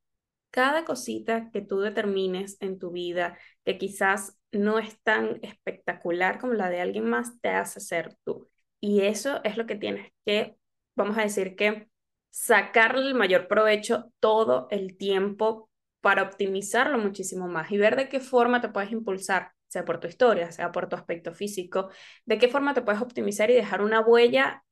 cada 0.51 0.85
cosita 0.85 1.49
que 1.51 1.61
tú 1.61 1.79
determines 1.79 2.57
en 2.61 2.79
tu 2.79 2.91
vida, 2.91 3.37
que 3.65 3.77
quizás 3.77 4.37
no 4.51 4.79
es 4.79 5.01
tan 5.01 5.39
espectacular 5.43 6.39
como 6.39 6.53
la 6.53 6.69
de 6.69 6.81
alguien 6.81 7.05
más, 7.05 7.39
te 7.41 7.49
hace 7.49 7.79
ser 7.79 8.15
tú. 8.23 8.49
Y 8.79 9.01
eso 9.01 9.41
es 9.43 9.57
lo 9.57 9.65
que 9.65 9.75
tienes 9.75 10.11
que, 10.25 10.57
vamos 10.95 11.17
a 11.17 11.21
decir 11.21 11.55
que, 11.55 11.87
sacarle 12.31 13.07
el 13.07 13.13
mayor 13.13 13.47
provecho 13.47 14.11
todo 14.19 14.67
el 14.71 14.97
tiempo 14.97 15.69
para 15.99 16.23
optimizarlo 16.23 16.97
muchísimo 16.97 17.47
más 17.47 17.71
y 17.71 17.77
ver 17.77 17.95
de 17.95 18.09
qué 18.09 18.19
forma 18.19 18.61
te 18.61 18.69
puedes 18.69 18.91
impulsar, 18.91 19.51
sea 19.67 19.85
por 19.85 19.99
tu 19.99 20.07
historia, 20.07 20.51
sea 20.51 20.71
por 20.71 20.89
tu 20.89 20.95
aspecto 20.95 21.33
físico, 21.33 21.89
de 22.25 22.37
qué 22.39 22.47
forma 22.47 22.73
te 22.73 22.81
puedes 22.81 23.01
optimizar 23.01 23.51
y 23.51 23.53
dejar 23.53 23.81
una 23.81 24.01
huella 24.01 24.63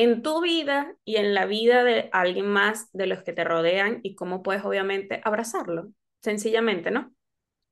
en 0.00 0.22
tu 0.22 0.40
vida 0.40 0.94
y 1.04 1.16
en 1.16 1.34
la 1.34 1.44
vida 1.44 1.82
de 1.82 2.08
alguien 2.12 2.46
más 2.46 2.88
de 2.92 3.08
los 3.08 3.24
que 3.24 3.32
te 3.32 3.42
rodean 3.42 3.98
y 4.04 4.14
cómo 4.14 4.44
puedes 4.44 4.64
obviamente 4.64 5.20
abrazarlo, 5.24 5.92
sencillamente, 6.22 6.92
¿no? 6.92 7.12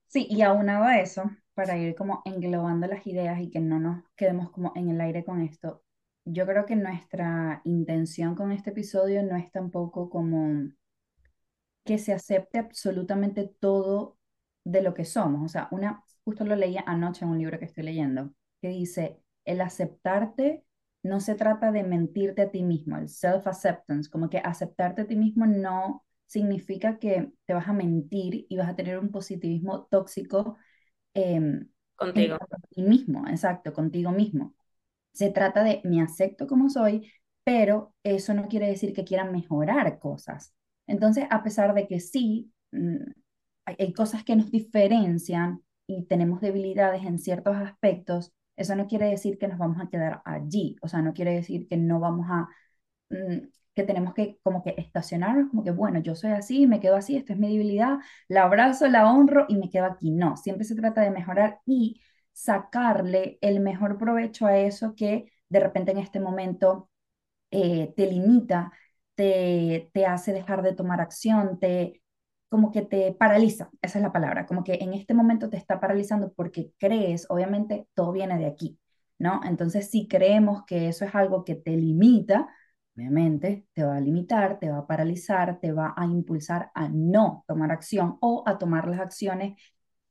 Sí, 0.08 0.26
y 0.28 0.42
aunado 0.42 0.84
a 0.86 0.98
eso, 0.98 1.30
para 1.54 1.78
ir 1.78 1.94
como 1.94 2.22
englobando 2.24 2.88
las 2.88 3.06
ideas 3.06 3.40
y 3.40 3.50
que 3.50 3.60
no 3.60 3.78
nos 3.78 4.02
quedemos 4.16 4.50
como 4.50 4.72
en 4.74 4.88
el 4.90 5.00
aire 5.00 5.24
con 5.24 5.40
esto, 5.40 5.84
yo 6.24 6.46
creo 6.46 6.66
que 6.66 6.74
nuestra 6.74 7.60
intención 7.64 8.34
con 8.34 8.50
este 8.50 8.70
episodio 8.70 9.22
no 9.22 9.36
es 9.36 9.52
tampoco 9.52 10.10
como 10.10 10.72
que 11.84 11.98
se 11.98 12.12
acepte 12.12 12.58
absolutamente 12.58 13.48
todo 13.60 14.18
de 14.64 14.82
lo 14.82 14.94
que 14.94 15.04
somos. 15.04 15.44
O 15.44 15.48
sea, 15.48 15.68
una, 15.70 16.02
justo 16.24 16.44
lo 16.44 16.56
leía 16.56 16.82
anoche 16.86 17.24
en 17.24 17.30
un 17.30 17.38
libro 17.38 17.58
que 17.60 17.66
estoy 17.66 17.84
leyendo, 17.84 18.32
que 18.60 18.68
dice, 18.68 19.20
el 19.44 19.60
aceptarte 19.60 20.65
no 21.06 21.20
se 21.20 21.34
trata 21.34 21.72
de 21.72 21.82
mentirte 21.84 22.42
a 22.42 22.50
ti 22.50 22.62
mismo, 22.62 22.96
el 22.96 23.08
self-acceptance, 23.08 24.10
como 24.10 24.30
que 24.30 24.38
aceptarte 24.38 25.02
a 25.02 25.06
ti 25.06 25.16
mismo 25.16 25.46
no 25.46 26.04
significa 26.26 26.98
que 26.98 27.32
te 27.46 27.54
vas 27.54 27.68
a 27.68 27.72
mentir 27.72 28.46
y 28.48 28.56
vas 28.56 28.68
a 28.68 28.76
tener 28.76 28.98
un 28.98 29.10
positivismo 29.10 29.86
tóxico 29.90 30.56
eh, 31.14 31.40
contigo. 31.96 32.38
ti 32.70 32.82
mismo, 32.82 33.26
exacto, 33.28 33.72
contigo 33.72 34.10
mismo. 34.12 34.54
Se 35.12 35.30
trata 35.30 35.64
de 35.64 35.80
me 35.84 36.02
acepto 36.02 36.46
como 36.46 36.68
soy, 36.70 37.10
pero 37.44 37.94
eso 38.02 38.34
no 38.34 38.48
quiere 38.48 38.68
decir 38.68 38.92
que 38.92 39.04
quiera 39.04 39.24
mejorar 39.24 39.98
cosas. 39.98 40.54
Entonces, 40.86 41.26
a 41.30 41.42
pesar 41.42 41.74
de 41.74 41.86
que 41.88 42.00
sí, 42.00 42.52
mm, 42.72 42.96
hay 43.66 43.92
cosas 43.92 44.24
que 44.24 44.36
nos 44.36 44.50
diferencian 44.50 45.62
y 45.86 46.04
tenemos 46.06 46.40
debilidades 46.40 47.04
en 47.04 47.18
ciertos 47.18 47.56
aspectos, 47.56 48.32
eso 48.56 48.74
no 48.76 48.86
quiere 48.86 49.06
decir 49.08 49.38
que 49.38 49.48
nos 49.48 49.58
vamos 49.58 49.78
a 49.80 49.88
quedar 49.90 50.22
allí, 50.24 50.76
o 50.82 50.88
sea, 50.88 51.02
no 51.02 51.12
quiere 51.14 51.34
decir 51.34 51.68
que 51.68 51.76
no 51.76 52.00
vamos 52.00 52.26
a, 52.30 52.48
mm, 53.10 53.48
que 53.74 53.82
tenemos 53.84 54.14
que 54.14 54.38
como 54.42 54.62
que 54.64 54.74
estacionarnos, 54.78 55.50
como 55.50 55.64
que, 55.64 55.70
bueno, 55.70 56.00
yo 56.00 56.14
soy 56.14 56.30
así, 56.32 56.66
me 56.66 56.80
quedo 56.80 56.96
así, 56.96 57.16
esta 57.16 57.34
es 57.34 57.38
mi 57.38 57.48
debilidad, 57.52 57.98
la 58.28 58.44
abrazo, 58.44 58.88
la 58.88 59.10
honro 59.12 59.44
y 59.48 59.56
me 59.56 59.70
quedo 59.70 59.84
aquí. 59.86 60.10
No, 60.12 60.36
siempre 60.36 60.64
se 60.64 60.74
trata 60.76 61.02
de 61.02 61.10
mejorar 61.10 61.60
y 61.66 62.00
sacarle 62.32 63.38
el 63.42 63.60
mejor 63.60 63.98
provecho 63.98 64.46
a 64.46 64.56
eso 64.58 64.94
que 64.94 65.30
de 65.48 65.60
repente 65.60 65.92
en 65.92 65.98
este 65.98 66.20
momento 66.20 66.88
eh, 67.50 67.92
te 67.96 68.06
limita, 68.10 68.72
te, 69.14 69.90
te 69.92 70.06
hace 70.06 70.32
dejar 70.32 70.62
de 70.62 70.74
tomar 70.74 71.00
acción, 71.00 71.58
te, 71.60 72.02
como 72.48 72.70
que 72.72 72.82
te 72.82 73.12
paraliza, 73.12 73.70
esa 73.82 73.98
es 73.98 74.02
la 74.02 74.12
palabra, 74.12 74.46
como 74.46 74.64
que 74.64 74.74
en 74.74 74.94
este 74.94 75.14
momento 75.14 75.50
te 75.50 75.56
está 75.56 75.80
paralizando 75.80 76.32
porque 76.32 76.72
crees, 76.78 77.26
obviamente 77.30 77.88
todo 77.94 78.12
viene 78.12 78.38
de 78.38 78.46
aquí, 78.46 78.78
¿no? 79.18 79.40
Entonces, 79.44 79.90
si 79.90 80.08
creemos 80.08 80.64
que 80.66 80.88
eso 80.88 81.04
es 81.04 81.14
algo 81.14 81.44
que 81.44 81.56
te 81.56 81.76
limita, 81.76 82.48
obviamente 82.96 83.66
te 83.74 83.84
va 83.84 83.96
a 83.96 84.00
limitar, 84.00 84.58
te 84.58 84.70
va 84.70 84.78
a 84.78 84.86
paralizar, 84.86 85.60
te 85.60 85.72
va 85.72 85.94
a 85.96 86.06
impulsar 86.06 86.70
a 86.74 86.88
no 86.88 87.44
tomar 87.46 87.70
acción 87.72 88.16
o 88.20 88.42
a 88.46 88.58
tomar 88.58 88.88
las 88.88 89.00
acciones, 89.00 89.60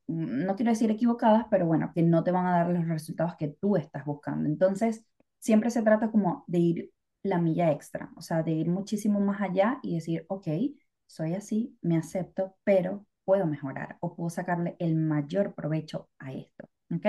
mm, 0.07 0.45
no 0.45 0.55
quiero 0.55 0.71
decir 0.71 0.91
equivocadas, 0.91 1.45
pero 1.49 1.65
bueno, 1.65 1.91
que 1.93 2.03
no 2.03 2.23
te 2.23 2.31
van 2.31 2.45
a 2.47 2.51
dar 2.57 2.69
los 2.69 2.87
resultados 2.87 3.35
que 3.37 3.49
tú 3.49 3.75
estás 3.77 4.05
buscando. 4.05 4.47
Entonces, 4.49 5.05
siempre 5.39 5.69
se 5.71 5.81
trata 5.83 6.11
como 6.11 6.43
de 6.47 6.59
ir 6.59 6.91
la 7.23 7.39
milla 7.39 7.71
extra, 7.71 8.11
o 8.15 8.21
sea, 8.21 8.43
de 8.43 8.51
ir 8.51 8.69
muchísimo 8.69 9.19
más 9.19 9.41
allá 9.41 9.79
y 9.81 9.95
decir, 9.95 10.25
ok, 10.29 10.47
soy 11.07 11.33
así, 11.33 11.77
me 11.81 11.97
acepto, 11.97 12.55
pero 12.63 13.05
puedo 13.25 13.45
mejorar 13.47 13.97
o 14.01 14.15
puedo 14.15 14.29
sacarle 14.29 14.75
el 14.79 14.95
mayor 14.95 15.53
provecho 15.55 16.09
a 16.19 16.33
esto. 16.33 16.69
¿Ok? 16.93 17.05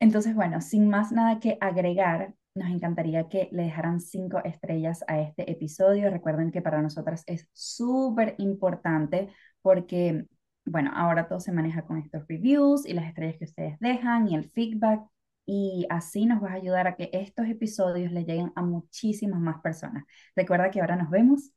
Entonces, 0.00 0.34
bueno, 0.34 0.60
sin 0.60 0.88
más 0.88 1.12
nada 1.12 1.40
que 1.40 1.58
agregar, 1.60 2.34
nos 2.54 2.70
encantaría 2.70 3.28
que 3.28 3.48
le 3.52 3.64
dejaran 3.64 4.00
cinco 4.00 4.42
estrellas 4.44 5.04
a 5.06 5.20
este 5.20 5.50
episodio. 5.50 6.10
Recuerden 6.10 6.50
que 6.50 6.62
para 6.62 6.82
nosotras 6.82 7.22
es 7.26 7.48
súper 7.52 8.34
importante 8.38 9.28
porque, 9.62 10.26
bueno, 10.64 10.90
ahora 10.94 11.28
todo 11.28 11.40
se 11.40 11.52
maneja 11.52 11.82
con 11.82 11.98
estos 11.98 12.26
reviews 12.28 12.86
y 12.86 12.94
las 12.94 13.06
estrellas 13.06 13.36
que 13.38 13.44
ustedes 13.44 13.78
dejan 13.80 14.28
y 14.28 14.34
el 14.34 14.44
feedback. 14.44 15.02
y 15.46 15.86
así 15.88 16.26
nos 16.26 16.40
vas 16.42 16.52
a 16.52 16.54
ayudar 16.54 16.86
a 16.86 16.94
que 16.96 17.08
estos 17.12 17.46
episodios 17.48 18.12
le 18.12 18.24
lleguen 18.24 18.52
a 18.54 18.62
muchísimas 18.62 19.40
más 19.40 19.60
personas. 19.62 20.04
Recuerda 20.36 20.70
que 20.70 20.80
ahora 20.80 20.96
nos 20.96 21.08
vemos 21.10 21.52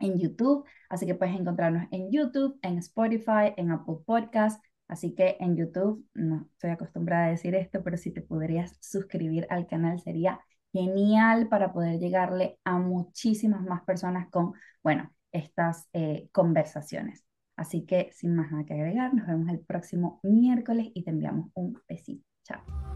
en 0.00 0.18
YouTube, 0.18 0.64
así 0.88 1.06
que 1.06 1.14
puedes 1.14 1.38
encontrarnos 1.38 1.86
en 1.90 2.10
YouTube, 2.10 2.58
en 2.62 2.78
Spotify, 2.78 3.54
en 3.56 3.70
Apple 3.70 3.96
Podcast. 4.04 4.62
Así 4.88 5.14
que 5.14 5.36
en 5.38 5.56
YouTube, 5.56 6.04
no 6.14 6.48
estoy 6.52 6.70
acostumbrada 6.70 7.26
a 7.26 7.30
decir 7.30 7.54
esto, 7.54 7.82
pero 7.84 7.96
si 7.96 8.10
te 8.10 8.22
podrías 8.22 8.76
suscribir 8.80 9.46
al 9.48 9.68
canal 9.68 10.00
sería 10.00 10.40
genial 10.72 11.48
para 11.48 11.72
poder 11.72 12.00
llegarle 12.00 12.58
a 12.64 12.78
muchísimas 12.78 13.62
más 13.62 13.82
personas 13.84 14.28
con, 14.30 14.52
bueno, 14.82 15.12
estas 15.32 15.88
eh, 15.92 16.28
conversaciones. 16.32 17.24
Así 17.56 17.84
que 17.84 18.10
sin 18.12 18.34
más 18.34 18.50
nada 18.50 18.64
que 18.64 18.74
agregar, 18.74 19.14
nos 19.14 19.26
vemos 19.26 19.48
el 19.50 19.60
próximo 19.60 20.18
miércoles 20.22 20.90
y 20.94 21.04
te 21.04 21.10
enviamos 21.10 21.50
un 21.54 21.80
besito. 21.86 22.24
Chao. 22.42 22.89